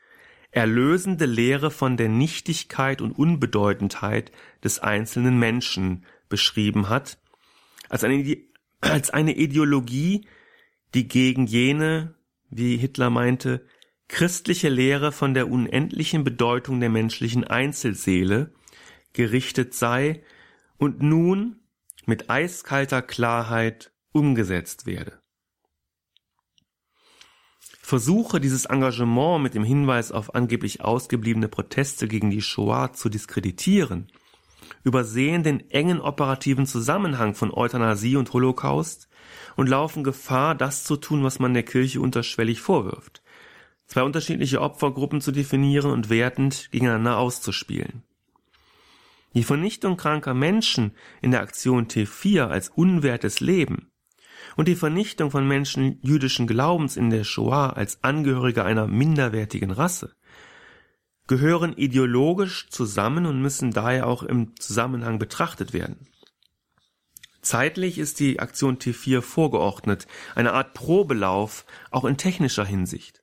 [0.52, 7.18] erlösende Lehre von der Nichtigkeit und Unbedeutendheit des einzelnen Menschen beschrieben hat,
[7.88, 8.36] als eine,
[8.80, 10.26] als eine Ideologie,
[10.94, 12.14] die gegen jene,
[12.48, 13.66] wie Hitler meinte,
[14.10, 18.52] christliche Lehre von der unendlichen Bedeutung der menschlichen Einzelseele
[19.12, 20.22] gerichtet sei
[20.78, 21.60] und nun
[22.06, 25.20] mit eiskalter Klarheit umgesetzt werde.
[27.80, 34.08] Versuche, dieses Engagement mit dem Hinweis auf angeblich ausgebliebene Proteste gegen die Shoah zu diskreditieren,
[34.84, 39.08] übersehen den engen operativen Zusammenhang von Euthanasie und Holocaust
[39.56, 43.22] und laufen Gefahr, das zu tun, was man der Kirche unterschwellig vorwirft,
[43.90, 48.04] zwei unterschiedliche Opfergruppen zu definieren und wertend gegeneinander auszuspielen.
[49.34, 53.90] Die Vernichtung kranker Menschen in der Aktion T4 als unwertes Leben
[54.56, 60.14] und die Vernichtung von Menschen jüdischen Glaubens in der Shoah als Angehörige einer minderwertigen Rasse
[61.26, 66.08] gehören ideologisch zusammen und müssen daher auch im Zusammenhang betrachtet werden.
[67.42, 73.19] Zeitlich ist die Aktion T4 vorgeordnet, eine Art Probelauf, auch in technischer Hinsicht.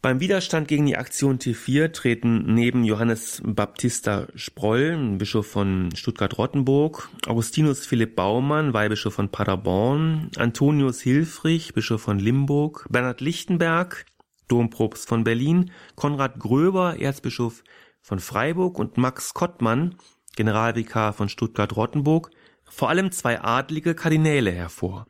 [0.00, 7.84] Beim Widerstand gegen die Aktion T4 treten neben Johannes Baptista Sproll, Bischof von Stuttgart-Rottenburg, Augustinus
[7.84, 14.06] Philipp Baumann, Weihbischof von Paderborn, Antonius Hilfrich, Bischof von Limburg, Bernhard Lichtenberg,
[14.46, 17.64] Dompropst von Berlin, Konrad Gröber, Erzbischof
[18.00, 19.96] von Freiburg und Max Kottmann,
[20.36, 22.30] Generalvikar von Stuttgart-Rottenburg,
[22.70, 25.08] vor allem zwei adlige Kardinäle hervor.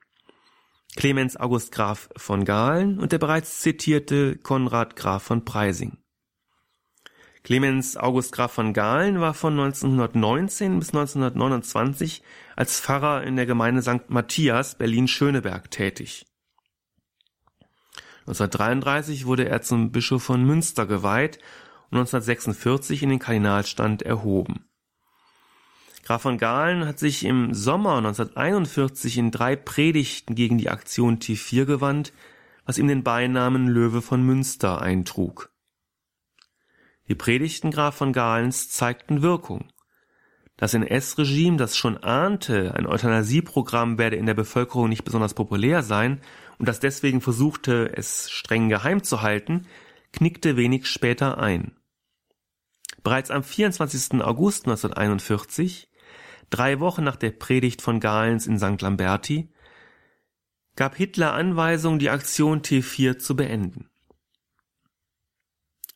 [0.99, 5.99] Clemens August Graf von Galen und der bereits zitierte Konrad Graf von Preysing.
[7.45, 12.25] Clemens August Graf von Galen war von 1919 bis 1929
[12.57, 14.09] als Pfarrer in der Gemeinde St.
[14.11, 16.27] Matthias Berlin-Schöneberg tätig.
[18.23, 21.39] 1933 wurde er zum Bischof von Münster geweiht
[21.93, 24.68] und 1946 in den Kardinalstand erhoben.
[26.09, 31.67] Graf von Galen hat sich im Sommer 1941 in drei Predigten gegen die Aktion T4
[31.67, 32.15] gewandt,
[32.65, 35.53] was ihm den Beinamen Löwe von Münster eintrug.
[37.09, 39.71] Die Predigten Graf von Galens zeigten Wirkung.
[40.57, 46.23] Das NS-Regime, das schon ahnte, ein Euthanasieprogramm werde in der Bevölkerung nicht besonders populär sein
[46.59, 49.67] und das deswegen versuchte, es streng geheim zu halten,
[50.13, 51.77] knickte wenig später ein.
[53.03, 54.23] Bereits am 24.
[54.23, 55.89] August 1941
[56.51, 58.81] drei Wochen nach der Predigt von Galens in St.
[58.81, 59.51] Lamberti,
[60.77, 63.91] gab Hitler Anweisung, die Aktion T4 zu beenden.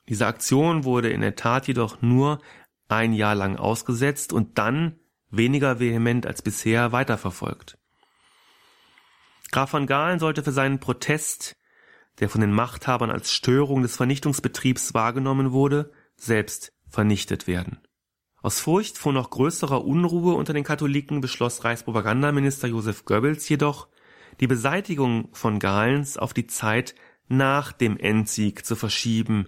[0.09, 2.41] Diese Aktion wurde in der Tat jedoch nur
[2.89, 4.99] ein Jahr lang ausgesetzt und dann
[5.31, 7.79] weniger vehement als bisher weiterverfolgt.
[9.51, 11.57] Graf von Galen sollte für seinen Protest,
[12.21, 17.81] der von den Machthabern als Störung des Vernichtungsbetriebs wahrgenommen wurde, selbst vernichtet werden.
[18.43, 23.87] Aus Furcht vor noch größerer Unruhe unter den Katholiken beschloss Reichspropagandaminister Joseph Goebbels jedoch,
[24.41, 26.97] die Beseitigung von Galens auf die Zeit
[27.29, 29.47] nach dem Endsieg zu verschieben,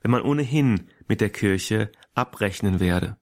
[0.00, 3.16] wenn man ohnehin mit der Kirche abrechnen werde.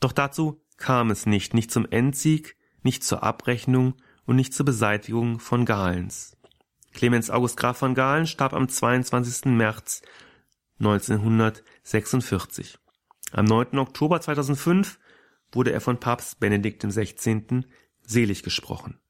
[0.00, 5.38] Doch dazu kam es nicht, nicht zum Endsieg, nicht zur Abrechnung und nicht zur Beseitigung
[5.38, 6.38] von Galens.
[6.94, 9.52] Clemens August Graf von Galen starb am 22.
[9.52, 10.00] März
[10.78, 12.78] 1946.
[13.32, 13.78] Am 9.
[13.78, 14.98] Oktober 2005
[15.52, 17.64] wurde er von Papst Benedikt XVI.
[18.02, 19.00] selig gesprochen.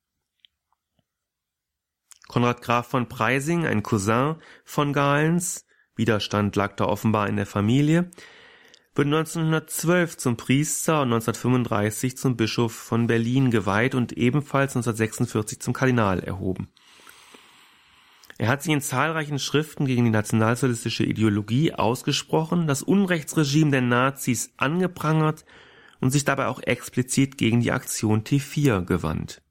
[2.29, 8.11] Konrad Graf von Preysing, ein Cousin von Galens, Widerstand lag da offenbar in der Familie,
[8.95, 15.73] wird 1912 zum Priester und 1935 zum Bischof von Berlin geweiht und ebenfalls 1946 zum
[15.75, 16.73] Kardinal erhoben.
[18.43, 24.53] Er hat sich in zahlreichen Schriften gegen die nationalsozialistische Ideologie ausgesprochen, das Unrechtsregime der Nazis
[24.57, 25.45] angeprangert
[26.01, 29.43] und sich dabei auch explizit gegen die Aktion T4 gewandt.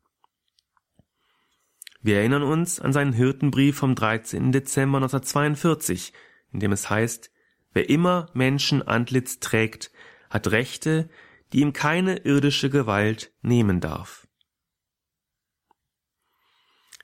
[2.02, 4.52] Wir erinnern uns an seinen Hirtenbrief vom 13.
[4.52, 6.12] Dezember 1942,
[6.52, 7.32] in dem es heißt,
[7.72, 9.94] wer immer Menschenantlitz trägt,
[10.30, 11.10] hat Rechte,
[11.54, 14.21] die ihm keine irdische Gewalt nehmen darf.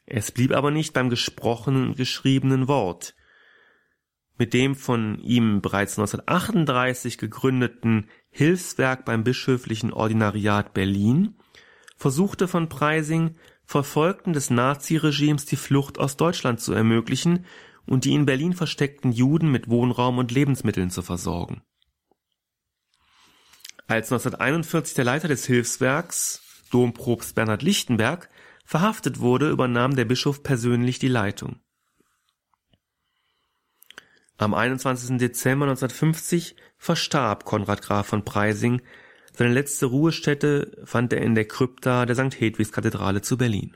[0.09, 3.13] Es blieb aber nicht beim gesprochenen und geschriebenen Wort.
[4.37, 11.35] Mit dem von ihm bereits 1938 gegründeten Hilfswerk beim bischöflichen Ordinariat Berlin
[11.97, 17.45] versuchte von Preising Verfolgten des Naziregimes die Flucht aus Deutschland zu ermöglichen
[17.85, 21.63] und die in Berlin versteckten Juden mit Wohnraum und Lebensmitteln zu versorgen.
[23.87, 28.29] Als 1941 der Leiter des Hilfswerks, Dompropst Bernhard Lichtenberg,
[28.67, 31.61] verhaftet wurde, übernahm der Bischof persönlich die Leitung.
[34.35, 35.17] Am 21.
[35.17, 38.81] Dezember 1950 verstarb Konrad Graf von Preysing.
[39.33, 42.39] Seine letzte Ruhestätte fand er in der Krypta der St.
[42.39, 43.75] Hedwigs Kathedrale zu Berlin.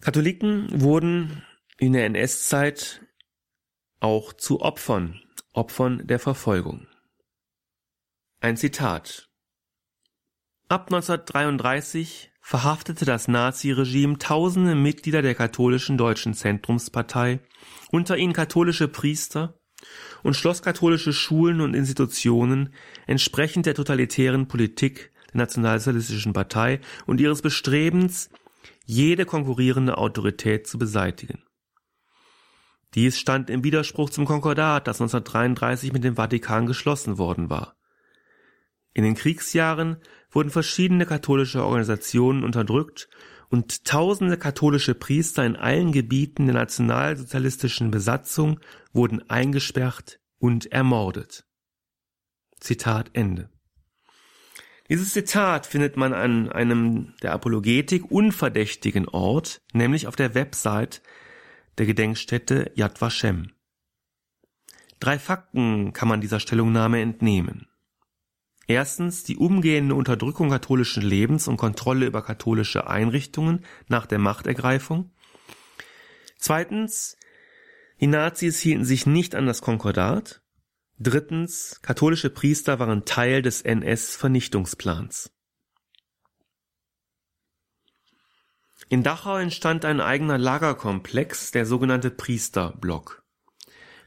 [0.00, 1.42] Katholiken wurden
[1.78, 3.02] in der NS-Zeit
[4.00, 5.20] auch zu Opfern,
[5.52, 6.86] Opfern der Verfolgung.
[8.40, 9.28] Ein Zitat.
[10.68, 17.40] Ab 1933 verhaftete das Naziregime tausende Mitglieder der katholischen Deutschen Zentrumspartei,
[17.90, 19.60] unter ihnen katholische Priester,
[20.22, 22.74] und schloss katholische Schulen und Institutionen
[23.06, 28.30] entsprechend der totalitären Politik der Nationalsozialistischen Partei und ihres Bestrebens,
[28.84, 31.44] jede konkurrierende Autorität zu beseitigen.
[32.94, 37.76] Dies stand im Widerspruch zum Konkordat, das 1933 mit dem Vatikan geschlossen worden war.
[38.92, 39.98] In den Kriegsjahren
[40.30, 43.08] wurden verschiedene katholische Organisationen unterdrückt
[43.48, 48.60] und tausende katholische Priester in allen Gebieten der nationalsozialistischen Besatzung
[48.92, 51.44] wurden eingesperrt und ermordet.
[52.58, 53.50] Zitat Ende.
[54.90, 61.00] Dieses Zitat findet man an einem der Apologetik unverdächtigen Ort, nämlich auf der Website
[61.78, 63.52] der Gedenkstätte Yad Vashem.
[64.98, 67.68] Drei Fakten kann man dieser Stellungnahme entnehmen.
[68.66, 75.12] Erstens die umgehende Unterdrückung katholischen Lebens und Kontrolle über katholische Einrichtungen nach der Machtergreifung.
[76.36, 77.16] Zweitens,
[78.00, 80.42] die Nazis hielten sich nicht an das Konkordat.
[81.02, 85.32] Drittens, katholische Priester waren Teil des NS-Vernichtungsplans.
[88.90, 93.24] In Dachau entstand ein eigener Lagerkomplex, der sogenannte Priesterblock.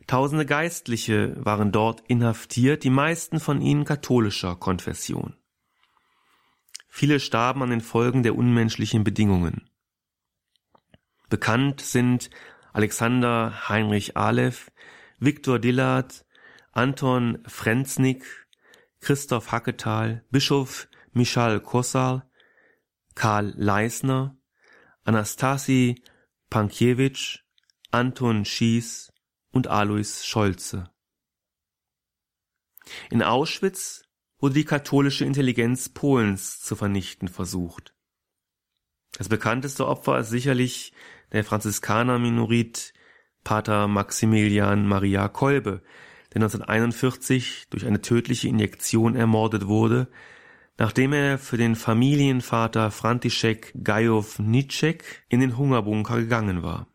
[0.05, 5.35] Tausende Geistliche waren dort inhaftiert, die meisten von ihnen katholischer Konfession.
[6.89, 9.67] Viele starben an den Folgen der unmenschlichen Bedingungen.
[11.27, 12.29] Bekannt sind
[12.71, 14.71] Alexander Heinrich Aleph,
[15.17, 16.22] Viktor Dillard,
[16.75, 18.25] Anton Frenznik,
[18.99, 22.27] Christoph Hacketal, Bischof Michal Kossal,
[23.13, 24.35] Karl Leisner,
[25.03, 26.01] Anastasi
[26.49, 27.41] Pankiewicz,
[27.91, 29.13] Anton Schies
[29.51, 30.89] und Alois Scholze.
[33.11, 34.01] In Auschwitz
[34.39, 37.93] wurde die katholische Intelligenz Polens zu vernichten versucht.
[39.15, 40.91] Das bekannteste Opfer ist sicherlich
[41.31, 42.93] der Franziskaner-Minorit
[43.43, 45.83] Pater Maximilian Maria Kolbe,
[46.33, 50.07] der 1941 durch eine tödliche Injektion ermordet wurde,
[50.77, 56.87] nachdem er für den Familienvater František Gajowniczek in den Hungerbunker gegangen war.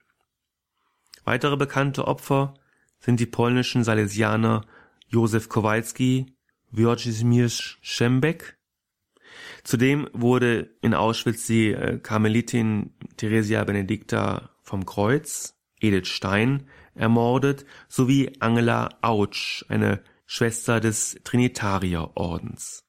[1.25, 2.55] Weitere bekannte Opfer
[3.01, 4.63] sind die polnischen Salesianer
[5.11, 6.27] Józef Kowalski,
[6.71, 8.59] Wojciech Szembek.
[9.63, 16.69] Zudem wurde in Auschwitz die äh, Karmelitin Theresia Benedicta vom Kreuz, Edith Stein,
[16.99, 22.85] ermordet, sowie Angela Autsch, eine Schwester des Trinitarier-Ordens.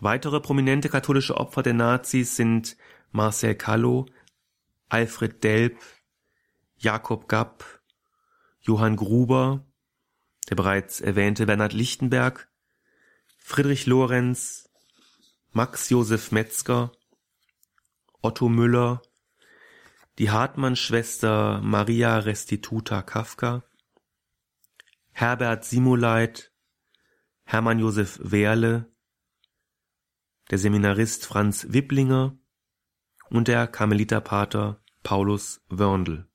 [0.00, 2.76] Weitere prominente katholische Opfer der Nazis sind
[3.10, 4.06] Marcel Callow,
[4.88, 5.78] Alfred Delp,
[6.76, 7.64] Jakob Gapp,
[8.60, 9.64] Johann Gruber,
[10.48, 12.48] der bereits erwähnte Bernhard Lichtenberg,
[13.38, 14.68] Friedrich Lorenz,
[15.52, 16.92] Max Josef Metzger,
[18.22, 19.02] Otto Müller,
[20.18, 23.64] die Hartmann-Schwester Maria Restituta Kafka,
[25.10, 26.52] Herbert Simuleit,
[27.44, 28.92] Hermann Josef Wehrle,
[30.50, 32.38] der Seminarist Franz Wipplinger
[33.28, 36.28] und der Karmeliterpater Paulus Wörndl.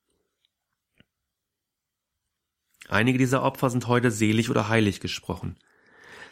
[2.90, 5.58] Einige dieser Opfer sind heute selig oder heilig gesprochen.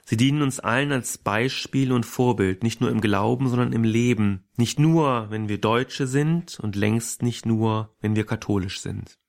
[0.10, 4.46] Sie dienen uns allen als Beispiel und Vorbild, nicht nur im Glauben, sondern im Leben,
[4.56, 9.20] nicht nur, wenn wir Deutsche sind und längst nicht nur, wenn wir katholisch sind.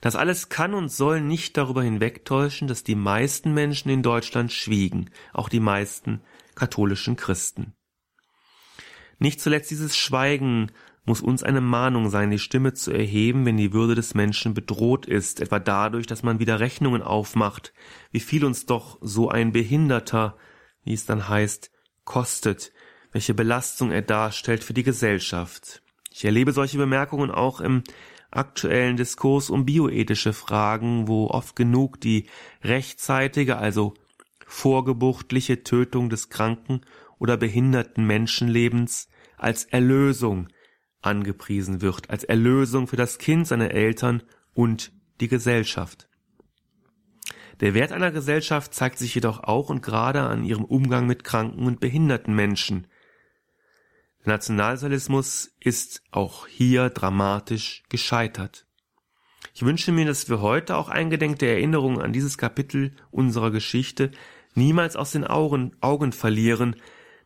[0.00, 5.10] Das alles kann und soll nicht darüber hinwegtäuschen, dass die meisten Menschen in Deutschland schwiegen,
[5.32, 6.20] auch die meisten
[6.56, 7.74] katholischen Christen.
[9.20, 10.72] Nicht zuletzt dieses Schweigen
[11.08, 15.06] muss uns eine Mahnung sein, die Stimme zu erheben, wenn die Würde des Menschen bedroht
[15.06, 17.72] ist, etwa dadurch, dass man wieder Rechnungen aufmacht,
[18.12, 20.36] wie viel uns doch so ein Behinderter,
[20.84, 21.70] wie es dann heißt,
[22.04, 22.72] kostet,
[23.10, 25.82] welche Belastung er darstellt für die Gesellschaft.
[26.12, 27.84] Ich erlebe solche Bemerkungen auch im
[28.30, 32.26] aktuellen Diskurs um bioethische Fragen, wo oft genug die
[32.62, 33.94] rechtzeitige, also
[34.46, 36.82] vorgebuchtliche Tötung des kranken
[37.18, 40.48] oder behinderten Menschenlebens als Erlösung
[41.00, 44.22] angepriesen wird, als Erlösung für das Kind, seine Eltern
[44.54, 46.08] und die Gesellschaft.
[47.60, 51.66] Der Wert einer Gesellschaft zeigt sich jedoch auch und gerade an ihrem Umgang mit kranken
[51.66, 52.86] und behinderten Menschen.
[54.24, 58.66] Der Nationalsozialismus ist auch hier dramatisch gescheitert.
[59.54, 64.12] Ich wünsche mir, dass wir heute auch eingedenk der Erinnerung an dieses Kapitel unserer Geschichte
[64.54, 66.76] niemals aus den Augen, Augen verlieren,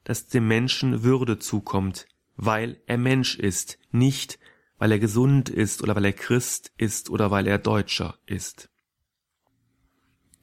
[0.05, 2.07] dass dem Menschen Würde zukommt,
[2.45, 4.41] weil er Mensch ist, nicht
[4.77, 8.69] weil er gesund ist oder weil er Christ ist oder weil er Deutscher ist.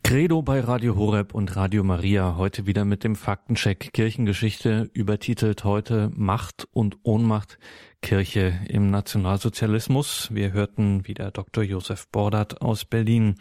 [0.02, 6.10] Credo bei Radio Horeb und Radio Maria, heute wieder mit dem Faktencheck Kirchengeschichte, übertitelt heute
[6.16, 7.60] Macht und Ohnmacht
[8.02, 10.34] Kirche im Nationalsozialismus.
[10.34, 11.66] Wir hörten wieder Dr.
[11.66, 13.36] Josef Bordert aus Berlin.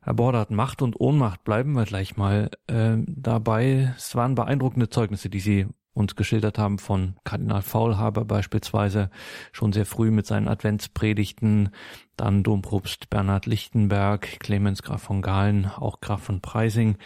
[0.00, 3.94] Herr Bordert, Macht und Ohnmacht, bleiben wir gleich mal äh, dabei.
[3.96, 5.66] Es waren beeindruckende Zeugnisse, die Sie
[5.98, 9.10] uns geschildert haben von Kardinal Faulhaber beispielsweise
[9.52, 11.70] schon sehr früh mit seinen Adventspredigten,
[12.16, 16.96] dann Dompropst Bernhard Lichtenberg, Clemens Graf von Galen, auch Graf von Preising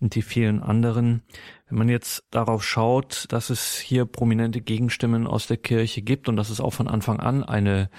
[0.00, 1.22] und die vielen anderen.
[1.68, 6.36] Wenn man jetzt darauf schaut, dass es hier prominente Gegenstimmen aus der Kirche gibt und
[6.36, 7.90] dass es auch von Anfang an eine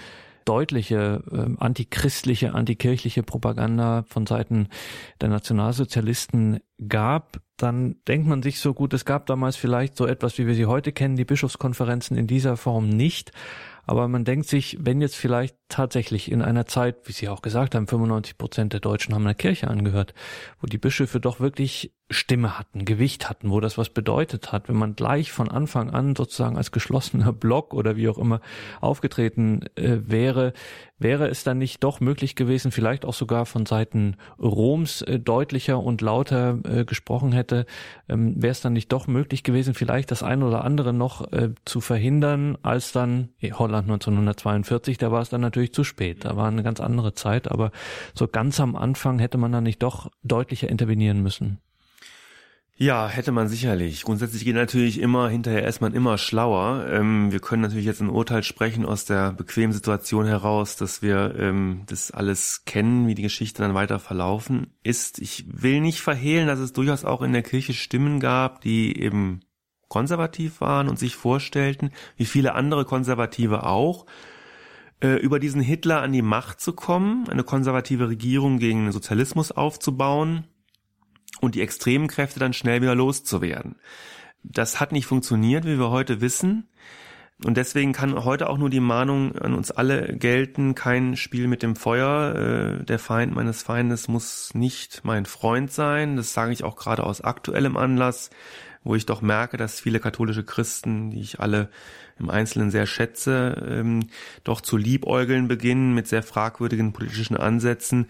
[0.46, 4.70] deutliche äh, antichristliche, antikirchliche Propaganda von Seiten
[5.22, 10.38] der Nationalsozialisten gab, dann denkt man sich so gut, es gab damals vielleicht so etwas,
[10.38, 13.32] wie wir sie heute kennen, die Bischofskonferenzen in dieser Form nicht.
[13.86, 17.76] Aber man denkt sich, wenn jetzt vielleicht tatsächlich in einer Zeit, wie Sie auch gesagt
[17.76, 20.14] haben, 95 Prozent der Deutschen haben einer Kirche angehört,
[20.59, 24.76] wo die Bischöfe doch wirklich Stimme hatten, Gewicht hatten, wo das was bedeutet hat, wenn
[24.76, 28.41] man gleich von Anfang an sozusagen als geschlossener Block oder wie auch immer
[28.82, 30.53] aufgetreten äh, wäre,
[30.99, 35.82] wäre es dann nicht doch möglich gewesen, vielleicht auch sogar von Seiten Roms äh, deutlicher
[35.82, 37.66] und lauter äh, gesprochen hätte,
[38.07, 41.49] ähm, wäre es dann nicht doch möglich gewesen, vielleicht das eine oder andere noch äh,
[41.66, 46.36] zu verhindern, als dann eh, Holland 1942, da war es dann natürlich zu spät, da
[46.36, 47.72] war eine ganz andere Zeit, aber
[48.14, 51.59] so ganz am Anfang hätte man dann nicht doch deutlicher intervenieren müssen.
[52.82, 54.02] Ja, hätte man sicherlich.
[54.02, 56.88] Grundsätzlich geht natürlich immer, hinterher ist man immer schlauer.
[56.90, 61.36] Ähm, wir können natürlich jetzt ein Urteil sprechen aus der bequemen Situation heraus, dass wir
[61.38, 65.20] ähm, das alles kennen, wie die Geschichte dann weiter verlaufen ist.
[65.20, 69.42] Ich will nicht verhehlen, dass es durchaus auch in der Kirche Stimmen gab, die eben
[69.88, 74.08] konservativ waren und sich vorstellten, wie viele andere Konservative auch,
[75.04, 79.52] äh, über diesen Hitler an die Macht zu kommen, eine konservative Regierung gegen den Sozialismus
[79.52, 80.48] aufzubauen
[81.42, 83.76] und die extremen Kräfte dann schnell wieder loszuwerden.
[84.44, 86.68] Das hat nicht funktioniert, wie wir heute wissen.
[87.44, 91.64] Und deswegen kann heute auch nur die Mahnung an uns alle gelten, kein Spiel mit
[91.64, 92.36] dem Feuer.
[92.82, 96.18] Äh, der Feind meines Feindes muss nicht mein Freund sein.
[96.18, 98.30] Das sage ich auch gerade aus aktuellem Anlass,
[98.84, 101.70] wo ich doch merke, dass viele katholische Christen, die ich alle
[102.20, 104.08] im Einzelnen sehr schätze, ähm,
[104.44, 108.08] doch zu liebäugeln beginnen mit sehr fragwürdigen politischen Ansätzen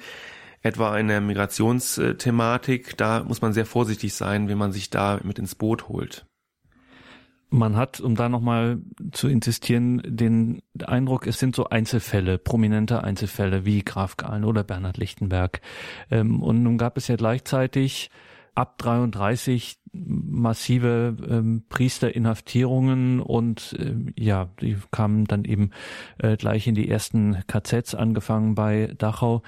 [0.62, 5.40] etwa in der Migrationsthematik, da muss man sehr vorsichtig sein, wenn man sich da mit
[5.40, 6.26] ins Boot holt.
[7.54, 8.80] Man hat, um da nochmal
[9.12, 14.96] zu insistieren, den Eindruck, es sind so Einzelfälle, prominente Einzelfälle wie Graf Gahlen oder Bernhard
[14.96, 15.60] Lichtenberg.
[16.10, 18.10] Ähm, und nun gab es ja gleichzeitig
[18.56, 25.72] ab 33 massive ähm, Priesterinhaftierungen und äh, ja, die kamen dann eben
[26.20, 29.42] äh, gleich in die ersten KZs, angefangen bei Dachau.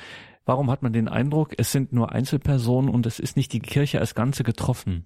[0.46, 4.00] Warum hat man den Eindruck, es sind nur Einzelpersonen und es ist nicht die Kirche
[4.00, 5.06] als Ganze getroffen?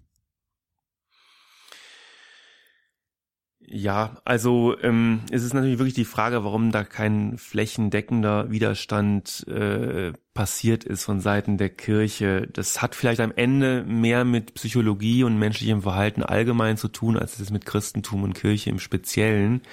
[3.70, 10.14] Ja, also ähm, es ist natürlich wirklich die Frage, warum da kein flächendeckender Widerstand äh,
[10.34, 12.48] passiert ist von Seiten der Kirche.
[12.54, 17.38] Das hat vielleicht am Ende mehr mit Psychologie und menschlichem Verhalten allgemein zu tun, als
[17.40, 19.64] es mit Christentum und Kirche im Speziellen.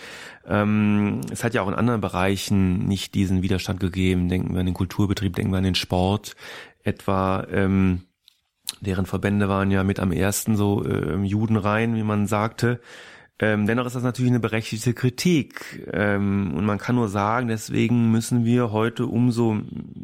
[0.45, 4.29] Ähm, es hat ja auch in anderen Bereichen nicht diesen Widerstand gegeben.
[4.29, 6.35] Denken wir an den Kulturbetrieb, denken wir an den Sport
[6.83, 7.47] etwa.
[7.49, 8.01] Ähm,
[8.81, 12.81] deren Verbände waren ja mit am ersten so äh, Judenrein, wie man sagte.
[13.41, 15.89] Ähm, dennoch ist das natürlich eine berechtigte Kritik.
[15.93, 19.59] Ähm, und man kann nur sagen, deswegen müssen wir heute umso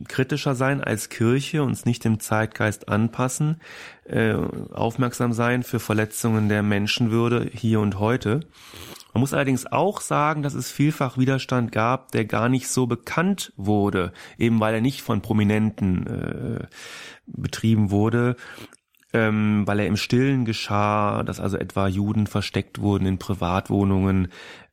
[0.09, 3.61] kritischer sein als Kirche, uns nicht dem Zeitgeist anpassen,
[4.05, 8.41] äh, aufmerksam sein für Verletzungen der Menschenwürde hier und heute.
[9.13, 13.53] Man muss allerdings auch sagen, dass es vielfach Widerstand gab, der gar nicht so bekannt
[13.57, 16.67] wurde, eben weil er nicht von Prominenten äh,
[17.27, 18.37] betrieben wurde
[19.13, 24.29] ähm, weil er im Stillen geschah, dass also etwa Juden versteckt wurden in Privatwohnungen,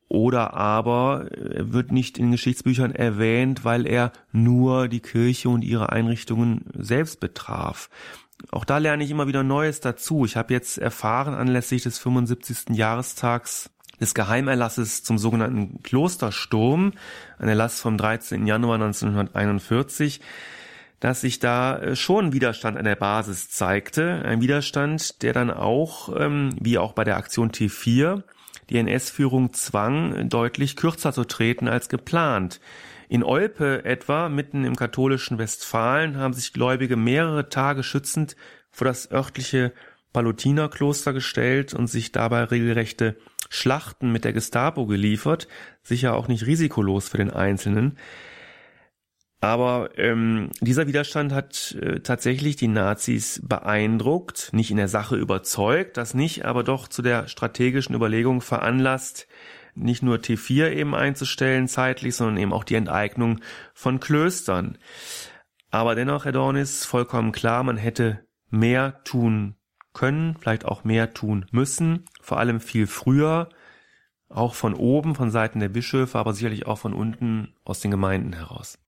[0.08, 5.92] oder aber er wird nicht in Geschichtsbüchern erwähnt, weil er nur die Kirche und ihre
[5.92, 7.90] Einrichtungen selbst betraf.
[8.50, 10.24] Auch da lerne ich immer wieder Neues dazu.
[10.24, 12.76] Ich habe jetzt erfahren anlässlich des 75.
[12.76, 13.70] Jahrestags
[14.00, 16.92] des Geheimerlasses zum sogenannten Klostersturm,
[17.38, 18.46] ein Erlass vom 13.
[18.46, 20.20] Januar 1941,
[21.00, 24.22] dass sich da äh, schon Widerstand an der Basis zeigte.
[24.24, 28.22] Ein Widerstand, der dann auch, ähm, wie auch bei der Aktion T4,
[28.70, 32.60] die NS-Führung zwang, deutlich kürzer zu treten als geplant.
[33.08, 38.36] In Olpe etwa, mitten im katholischen Westfalen, haben sich Gläubige mehrere Tage schützend
[38.70, 39.72] vor das örtliche
[40.12, 43.16] Palutinerkloster gestellt und sich dabei regelrechte
[43.48, 45.48] Schlachten mit der Gestapo geliefert,
[45.82, 47.98] sicher auch nicht risikolos für den Einzelnen.
[49.40, 55.96] Aber ähm, dieser Widerstand hat äh, tatsächlich die Nazis beeindruckt, nicht in der Sache überzeugt,
[55.96, 59.28] das nicht, aber doch zu der strategischen Überlegung veranlasst,
[59.76, 63.38] nicht nur T4 eben einzustellen zeitlich, sondern eben auch die Enteignung
[63.74, 64.76] von Klöstern.
[65.70, 69.54] Aber dennoch, Herr Dornis, vollkommen klar, man hätte mehr tun
[69.92, 73.50] können, vielleicht auch mehr tun müssen, vor allem viel früher,
[74.28, 78.32] auch von oben, von Seiten der Bischöfe, aber sicherlich auch von unten aus den Gemeinden
[78.32, 78.78] heraus.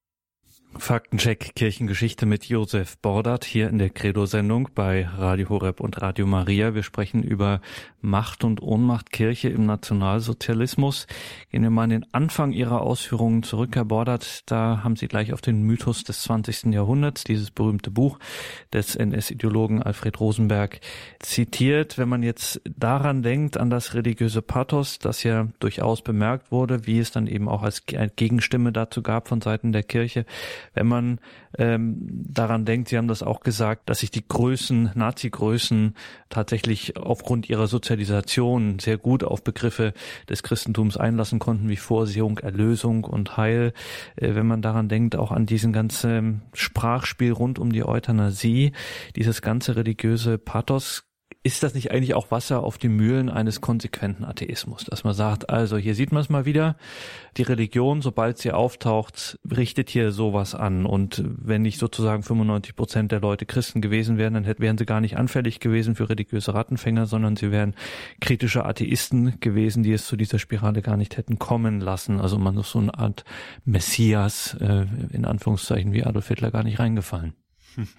[0.79, 6.75] Faktencheck Kirchengeschichte mit Josef Bordert hier in der Credo-Sendung bei Radio Horeb und Radio Maria.
[6.75, 7.61] Wir sprechen über
[8.01, 11.07] Macht und Ohnmacht Kirche im Nationalsozialismus.
[11.51, 14.51] Gehen wir mal an den Anfang Ihrer Ausführungen zurück, Herr Bordert.
[14.51, 16.73] Da haben Sie gleich auf den Mythos des 20.
[16.73, 18.19] Jahrhunderts, dieses berühmte Buch
[18.73, 20.81] des NS-Ideologen Alfred Rosenberg,
[21.19, 21.99] zitiert.
[21.99, 27.01] Wenn man jetzt daran denkt, an das religiöse Pathos, das ja durchaus bemerkt wurde, wie
[27.01, 27.85] es dann eben auch als
[28.17, 30.25] Gegenstimme dazu gab von Seiten der Kirche,
[30.75, 31.21] wenn man
[31.59, 35.95] ähm, daran denkt, Sie haben das auch gesagt, dass sich die Größen, Nazi-Größen
[36.29, 39.93] tatsächlich aufgrund ihrer Sozialisation sehr gut auf Begriffe
[40.29, 43.73] des Christentums einlassen konnten, wie Vorsehung, Erlösung und Heil.
[44.17, 48.73] Äh, wenn man daran denkt, auch an diesen ganzen Sprachspiel rund um die Euthanasie,
[49.17, 51.10] dieses ganze religiöse Pathos
[51.43, 55.49] ist das nicht eigentlich auch Wasser auf die Mühlen eines konsequenten Atheismus, dass man sagt,
[55.49, 56.77] also hier sieht man es mal wieder,
[57.39, 63.11] die Religion, sobald sie auftaucht, richtet hier sowas an und wenn nicht sozusagen 95 Prozent
[63.11, 67.07] der Leute Christen gewesen wären, dann wären sie gar nicht anfällig gewesen für religiöse Rattenfänger,
[67.07, 67.75] sondern sie wären
[68.21, 72.21] kritische Atheisten gewesen, die es zu dieser Spirale gar nicht hätten kommen lassen.
[72.21, 73.25] Also man ist so eine Art
[73.65, 77.33] Messias, äh, in Anführungszeichen, wie Adolf Hitler gar nicht reingefallen.
[77.77, 77.89] Hm.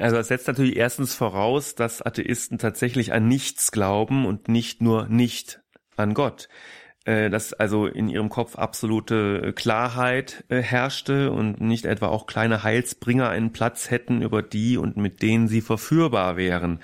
[0.00, 5.06] Also das setzt natürlich erstens voraus, dass Atheisten tatsächlich an nichts glauben und nicht nur
[5.06, 5.60] nicht
[5.96, 6.48] an Gott.
[7.04, 12.62] Äh, dass also in ihrem Kopf absolute Klarheit äh, herrschte und nicht etwa auch kleine
[12.62, 16.80] Heilsbringer einen Platz hätten, über die und mit denen sie verführbar wären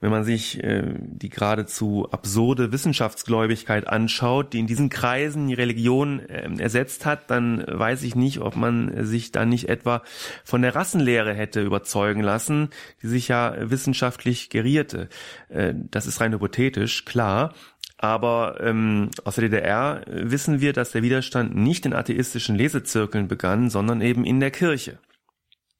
[0.00, 6.20] wenn man sich äh, die geradezu absurde Wissenschaftsgläubigkeit anschaut, die in diesen Kreisen die Religion
[6.20, 10.02] äh, ersetzt hat, dann weiß ich nicht, ob man sich dann nicht etwa
[10.44, 12.70] von der Rassenlehre hätte überzeugen lassen,
[13.02, 15.08] die sich ja wissenschaftlich gerierte.
[15.48, 17.54] Äh, das ist rein hypothetisch, klar.
[17.98, 23.68] Aber ähm, aus der DDR wissen wir, dass der Widerstand nicht in atheistischen Lesezirkeln begann,
[23.68, 24.98] sondern eben in der Kirche.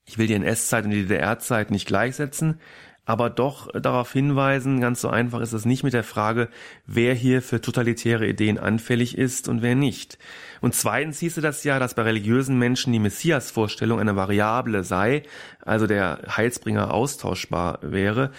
[0.05, 2.61] Ich will die NS-Zeit und die DDR-Zeit nicht gleichsetzen
[3.11, 6.49] aber doch darauf hinweisen, ganz so einfach ist es nicht mit der Frage,
[6.87, 10.17] wer hier für totalitäre Ideen anfällig ist und wer nicht.
[10.61, 15.25] Und zweitens hieße das ja, dass bei religiösen Menschen die Messias-Vorstellung eine Variable sei,
[15.61, 18.31] also der Heilsbringer austauschbar wäre,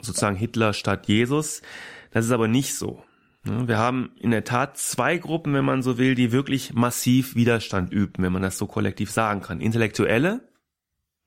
[0.00, 1.62] sozusagen Hitler statt Jesus.
[2.10, 3.00] Das ist aber nicht so.
[3.44, 7.92] Wir haben in der Tat zwei Gruppen, wenn man so will, die wirklich massiv Widerstand
[7.92, 9.60] üben, wenn man das so kollektiv sagen kann.
[9.60, 10.40] Intellektuelle,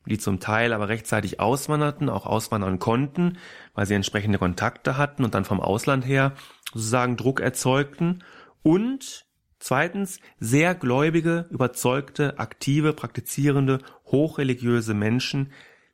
[0.07, 3.37] die zum Teil aber rechtzeitig auswanderten, auch auswandern konnten,
[3.73, 6.33] weil sie entsprechende Kontakte hatten und dann vom Ausland her
[6.73, 8.23] sozusagen Druck erzeugten
[8.63, 9.25] und
[9.59, 15.51] zweitens sehr gläubige, überzeugte, aktive, praktizierende, hochreligiöse Menschen,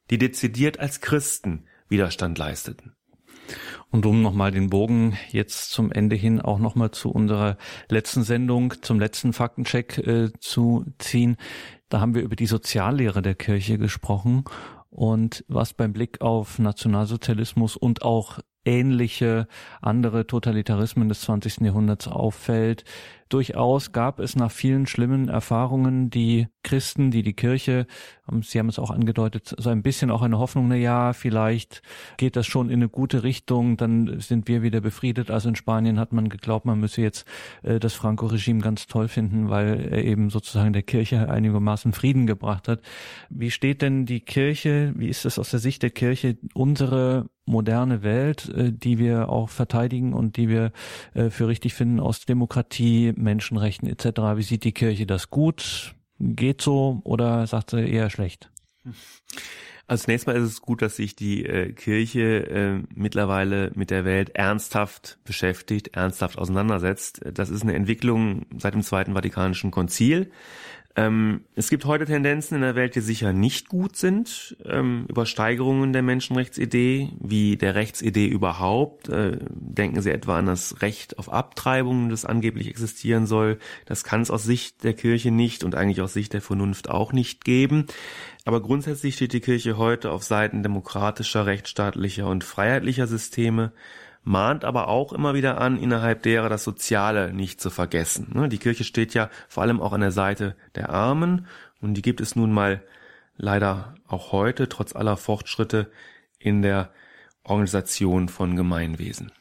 [0.09, 2.95] die dezidiert als Christen Widerstand leisteten.
[3.91, 7.57] Und um nochmal den Bogen jetzt zum Ende hin auch nochmal zu unserer
[7.89, 11.37] letzten Sendung, zum letzten Faktencheck äh, zu ziehen,
[11.93, 14.45] da haben wir über die Soziallehre der Kirche gesprochen
[14.89, 19.47] und was beim Blick auf Nationalsozialismus und auch ähnliche
[19.81, 21.61] andere Totalitarismen des 20.
[21.61, 22.83] Jahrhunderts auffällt,
[23.33, 27.87] durchaus gab es nach vielen schlimmen Erfahrungen die Christen, die die Kirche,
[28.31, 31.81] ähm, Sie haben es auch angedeutet, so ein bisschen auch eine Hoffnung, na ja, vielleicht
[32.17, 35.31] geht das schon in eine gute Richtung, dann sind wir wieder befriedet.
[35.31, 37.25] Also in Spanien hat man geglaubt, man müsse jetzt
[37.63, 42.67] äh, das Franco-Regime ganz toll finden, weil er eben sozusagen der Kirche einigermaßen Frieden gebracht
[42.67, 42.81] hat.
[43.29, 48.03] Wie steht denn die Kirche, wie ist es aus der Sicht der Kirche, unsere moderne
[48.03, 50.71] Welt, äh, die wir auch verteidigen und die wir
[51.13, 54.05] äh, für richtig finden aus Demokratie, Menschenrechten etc.
[54.35, 55.95] Wie sieht die Kirche das gut?
[56.19, 58.49] Geht so oder sagt sie eher schlecht?
[59.85, 64.05] Also zunächst mal ist es gut, dass sich die äh, Kirche äh, mittlerweile mit der
[64.05, 67.21] Welt ernsthaft beschäftigt, ernsthaft auseinandersetzt.
[67.33, 70.31] Das ist eine Entwicklung seit dem Zweiten Vatikanischen Konzil.
[70.95, 74.55] Ähm, es gibt heute Tendenzen in der Welt, die sicher nicht gut sind.
[74.63, 79.09] Ähm, Übersteigerungen der Menschenrechtsidee, wie der Rechtsidee überhaupt.
[79.09, 83.57] Äh, denken Sie etwa an das Recht auf Abtreibung, das angeblich existieren soll.
[83.85, 87.11] Das kann es aus Sicht der Kirche nicht und eigentlich aus Sicht der Vernunft auch
[87.11, 87.87] nicht geben.
[88.45, 93.71] Aber grundsätzlich steht die Kirche heute auf Seiten demokratischer, rechtsstaatlicher und freiheitlicher Systeme
[94.23, 98.31] mahnt aber auch immer wieder an, innerhalb derer das Soziale nicht zu vergessen.
[98.33, 101.47] Ne, die Kirche steht ja vor allem auch an der Seite der Armen
[101.81, 102.81] und die gibt es nun mal
[103.35, 105.91] leider auch heute, trotz aller Fortschritte
[106.39, 106.91] in der
[107.43, 109.31] Organisation von Gemeinwesen.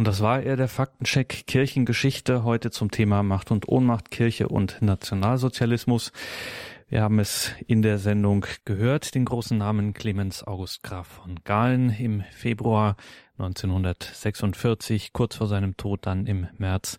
[0.00, 4.80] Und das war eher der Faktencheck Kirchengeschichte heute zum Thema Macht und Ohnmacht, Kirche und
[4.80, 6.12] Nationalsozialismus.
[6.88, 11.90] Wir haben es in der Sendung gehört, den großen Namen Clemens August Graf von Galen
[11.90, 12.96] im Februar
[13.36, 16.96] 1946, kurz vor seinem Tod dann im März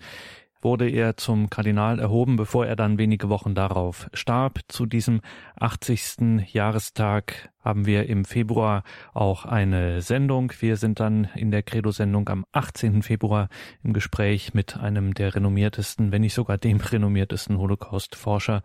[0.61, 4.59] wurde er zum Kardinal erhoben, bevor er dann wenige Wochen darauf starb.
[4.67, 5.21] Zu diesem
[5.59, 6.53] 80.
[6.53, 8.83] Jahrestag haben wir im Februar
[9.13, 10.51] auch eine Sendung.
[10.59, 13.03] Wir sind dann in der Credo-Sendung am 18.
[13.03, 13.49] Februar
[13.83, 18.63] im Gespräch mit einem der renommiertesten, wenn nicht sogar dem renommiertesten Holocaust-Forscher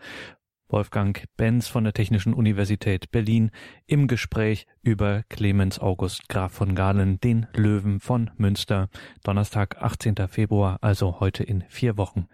[0.68, 3.50] Wolfgang Benz von der Technischen Universität Berlin
[3.86, 8.88] im Gespräch über Clemens August Graf von Galen, den Löwen von Münster.
[9.22, 10.16] Donnerstag, 18.
[10.28, 12.26] Februar, also heute in vier Wochen.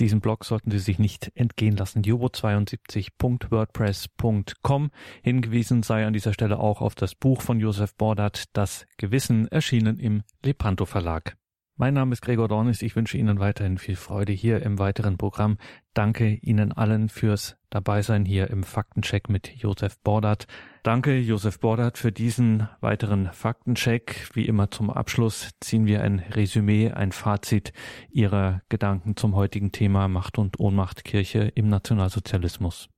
[0.00, 2.02] Diesen Blog sollten Sie sich nicht entgehen lassen.
[2.02, 4.90] jobo72.wordpress.com.
[5.22, 9.98] Hingewiesen sei an dieser Stelle auch auf das Buch von Josef Bordat, Das Gewissen, erschienen
[9.98, 11.36] im Lepanto Verlag.
[11.78, 12.80] Mein Name ist Gregor Dornis.
[12.80, 15.58] Ich wünsche Ihnen weiterhin viel Freude hier im weiteren Programm.
[15.92, 20.46] Danke Ihnen allen fürs Dabeisein hier im Faktencheck mit Josef Bordat.
[20.82, 24.30] Danke Josef Bordat für diesen weiteren Faktencheck.
[24.32, 27.74] Wie immer zum Abschluss ziehen wir ein Resümee, ein Fazit
[28.08, 32.88] Ihrer Gedanken zum heutigen Thema Macht und Ohnmacht Kirche im Nationalsozialismus.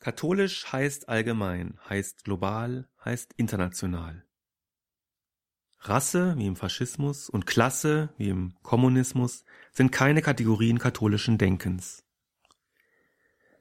[0.00, 4.24] Katholisch heißt allgemein, heißt global, heißt international.
[5.86, 12.04] Rasse wie im Faschismus und Klasse wie im Kommunismus sind keine Kategorien katholischen Denkens.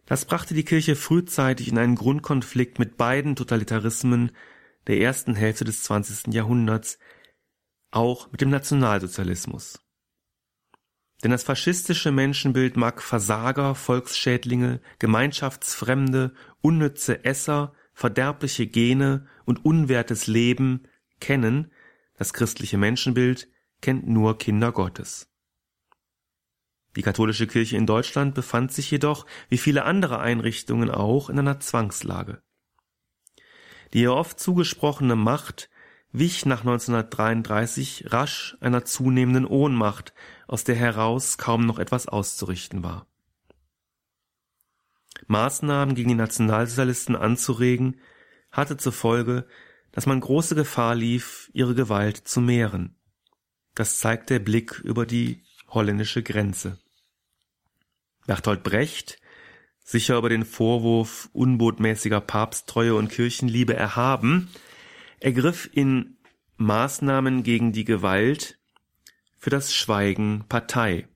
[0.05, 4.31] Das brachte die Kirche frühzeitig in einen Grundkonflikt mit beiden Totalitarismen
[4.87, 6.33] der ersten Hälfte des 20.
[6.33, 6.97] Jahrhunderts,
[7.91, 9.79] auch mit dem Nationalsozialismus.
[11.23, 20.83] Denn das faschistische Menschenbild mag Versager, Volksschädlinge, Gemeinschaftsfremde, unnütze Esser, verderbliche Gene und unwertes Leben
[21.21, 21.71] kennen,
[22.23, 23.49] das christliche Menschenbild
[23.81, 25.29] kennt nur Kinder Gottes.
[26.95, 31.59] Die katholische Kirche in Deutschland befand sich jedoch, wie viele andere Einrichtungen auch, in einer
[31.59, 32.41] Zwangslage.
[33.91, 35.69] Die ihr oft zugesprochene Macht
[36.13, 40.13] wich nach 1933 rasch einer zunehmenden Ohnmacht,
[40.47, 43.05] aus der heraus kaum noch etwas auszurichten war.
[45.27, 47.99] Maßnahmen gegen die Nationalsozialisten anzuregen,
[48.49, 49.45] hatte zur Folge,
[49.93, 52.95] dass man große Gefahr lief, ihre Gewalt zu mehren.
[53.75, 56.79] Das zeigt der Blick über die holländische Grenze.
[58.25, 59.19] Bertolt Brecht,
[59.79, 64.49] sicher über den Vorwurf unbotmäßiger Papsttreue und Kirchenliebe erhaben,
[65.19, 66.17] ergriff in
[66.57, 68.57] Maßnahmen gegen die Gewalt
[69.37, 71.07] für das Schweigen Partei.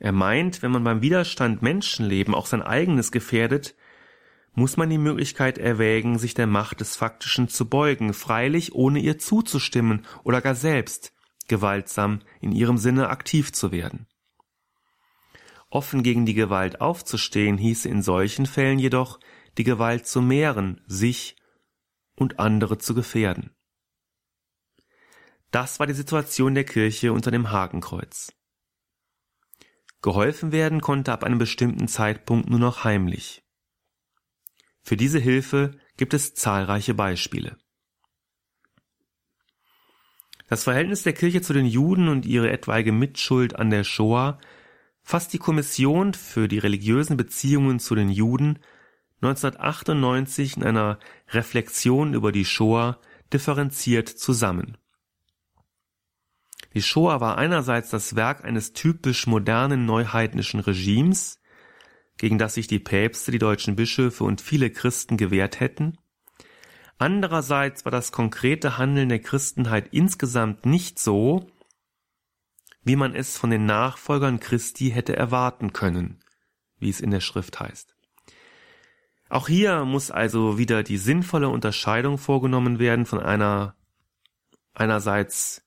[0.00, 3.76] Er meint, wenn man beim Widerstand Menschenleben auch sein eigenes gefährdet,
[4.54, 9.18] muss man die Möglichkeit erwägen, sich der Macht des Faktischen zu beugen, freilich ohne ihr
[9.18, 11.12] zuzustimmen oder gar selbst
[11.48, 14.06] gewaltsam in ihrem Sinne aktiv zu werden.
[15.70, 19.18] Offen gegen die Gewalt aufzustehen hieße in solchen Fällen jedoch,
[19.58, 21.36] die Gewalt zu mehren, sich
[22.14, 23.50] und andere zu gefährden.
[25.50, 28.32] Das war die Situation der Kirche unter dem Hakenkreuz.
[30.00, 33.41] Geholfen werden konnte ab einem bestimmten Zeitpunkt nur noch heimlich.
[34.82, 37.56] Für diese Hilfe gibt es zahlreiche Beispiele.
[40.48, 44.38] Das Verhältnis der Kirche zu den Juden und ihre etwaige Mitschuld an der Shoah
[45.02, 48.58] fasst die Kommission für die religiösen Beziehungen zu den Juden
[49.22, 50.98] 1998 in einer
[51.30, 52.98] Reflexion über die Shoah
[53.32, 54.76] differenziert zusammen.
[56.74, 61.40] Die Shoah war einerseits das Werk eines typisch modernen neuheidnischen Regimes,
[62.18, 65.98] gegen das sich die Päpste, die deutschen Bischöfe und viele Christen gewehrt hätten.
[66.98, 71.46] Andererseits war das konkrete Handeln der Christenheit insgesamt nicht so,
[72.84, 76.20] wie man es von den Nachfolgern Christi hätte erwarten können,
[76.78, 77.96] wie es in der Schrift heißt.
[79.28, 83.76] Auch hier muss also wieder die sinnvolle Unterscheidung vorgenommen werden von einer
[84.74, 85.66] einerseits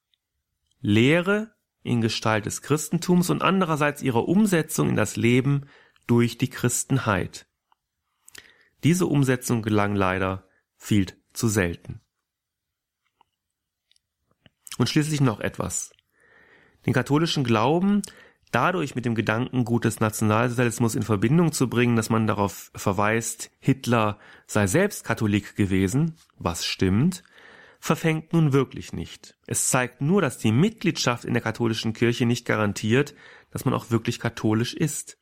[0.82, 5.66] Lehre in Gestalt des Christentums und andererseits ihrer Umsetzung in das Leben
[6.08, 7.48] durch die Christenheit.
[8.84, 10.48] Diese Umsetzung gelang leider
[10.78, 12.02] viel zu selten.
[14.78, 15.92] Und schließlich noch etwas.
[16.86, 18.02] Den katholischen Glauben
[18.56, 24.18] dadurch mit dem Gedankengut des Nationalsozialismus in Verbindung zu bringen, dass man darauf verweist, Hitler
[24.48, 27.24] sei selbst Katholik gewesen, was stimmt,
[27.80, 29.38] verfängt nun wirklich nicht.
[29.46, 33.14] Es zeigt nur, dass die Mitgliedschaft in der katholischen Kirche nicht garantiert,
[33.52, 35.18] dass man auch wirklich katholisch ist.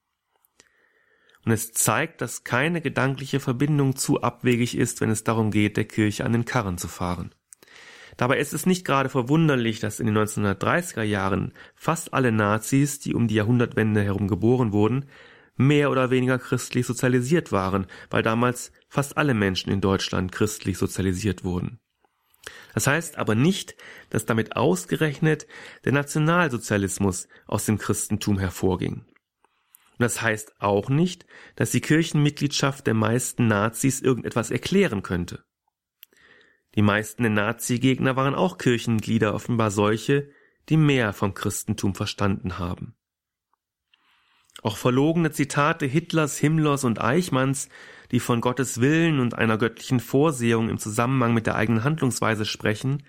[1.45, 5.85] Und es zeigt, dass keine gedankliche Verbindung zu abwegig ist, wenn es darum geht, der
[5.85, 7.33] Kirche an den Karren zu fahren.
[8.17, 13.13] Dabei ist es nicht gerade verwunderlich, dass in den 1930er Jahren fast alle Nazis, die
[13.13, 15.05] um die Jahrhundertwende herum geboren wurden,
[15.55, 21.43] mehr oder weniger christlich sozialisiert waren, weil damals fast alle Menschen in Deutschland christlich sozialisiert
[21.43, 21.79] wurden.
[22.73, 23.75] Das heißt aber nicht,
[24.09, 25.47] dass damit ausgerechnet
[25.85, 29.05] der Nationalsozialismus aus dem Christentum hervorging.
[29.93, 31.25] Und das heißt auch nicht,
[31.55, 35.43] dass die Kirchenmitgliedschaft der meisten Nazis irgendetwas erklären könnte.
[36.75, 40.29] Die meisten der Nazi-Gegner waren auch Kirchenglieder, offenbar solche,
[40.69, 42.95] die mehr vom Christentum verstanden haben.
[44.63, 47.69] Auch verlogene Zitate Hitlers, Himmlers und Eichmanns
[48.13, 53.01] die von Gottes Willen und einer göttlichen Vorsehung im Zusammenhang mit der eigenen Handlungsweise sprechen,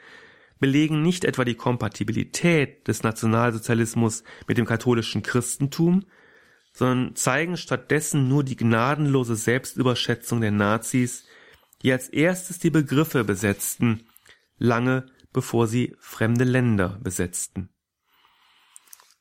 [0.58, 6.06] belegen nicht etwa die Kompatibilität des Nationalsozialismus mit dem katholischen Christentum,
[6.74, 11.24] sondern zeigen stattdessen nur die gnadenlose Selbstüberschätzung der Nazis,
[11.82, 14.08] die als erstes die Begriffe besetzten,
[14.58, 17.70] lange bevor sie fremde Länder besetzten.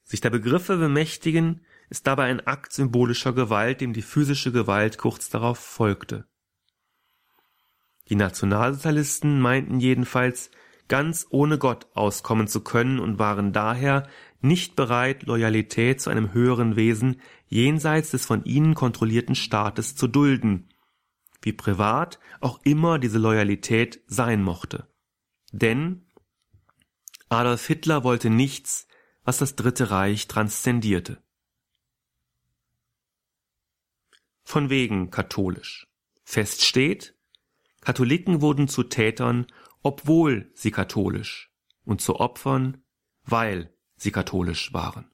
[0.03, 5.29] Sich der Begriffe bemächtigen ist dabei ein Akt symbolischer Gewalt, dem die physische Gewalt kurz
[5.29, 6.25] darauf folgte.
[8.09, 10.49] Die Nationalsozialisten meinten jedenfalls,
[10.87, 14.07] ganz ohne Gott auskommen zu können und waren daher
[14.43, 20.69] nicht bereit, Loyalität zu einem höheren Wesen jenseits des von ihnen kontrollierten Staates zu dulden,
[21.41, 24.87] wie privat auch immer diese Loyalität sein mochte.
[25.51, 26.05] Denn
[27.29, 28.87] Adolf Hitler wollte nichts,
[29.23, 31.23] was das Dritte Reich transzendierte.
[34.43, 35.87] von wegen katholisch.
[36.23, 37.15] Fest steht,
[37.81, 39.47] Katholiken wurden zu Tätern,
[39.81, 41.51] obwohl sie katholisch,
[41.83, 42.83] und zu Opfern,
[43.23, 45.12] weil sie katholisch waren.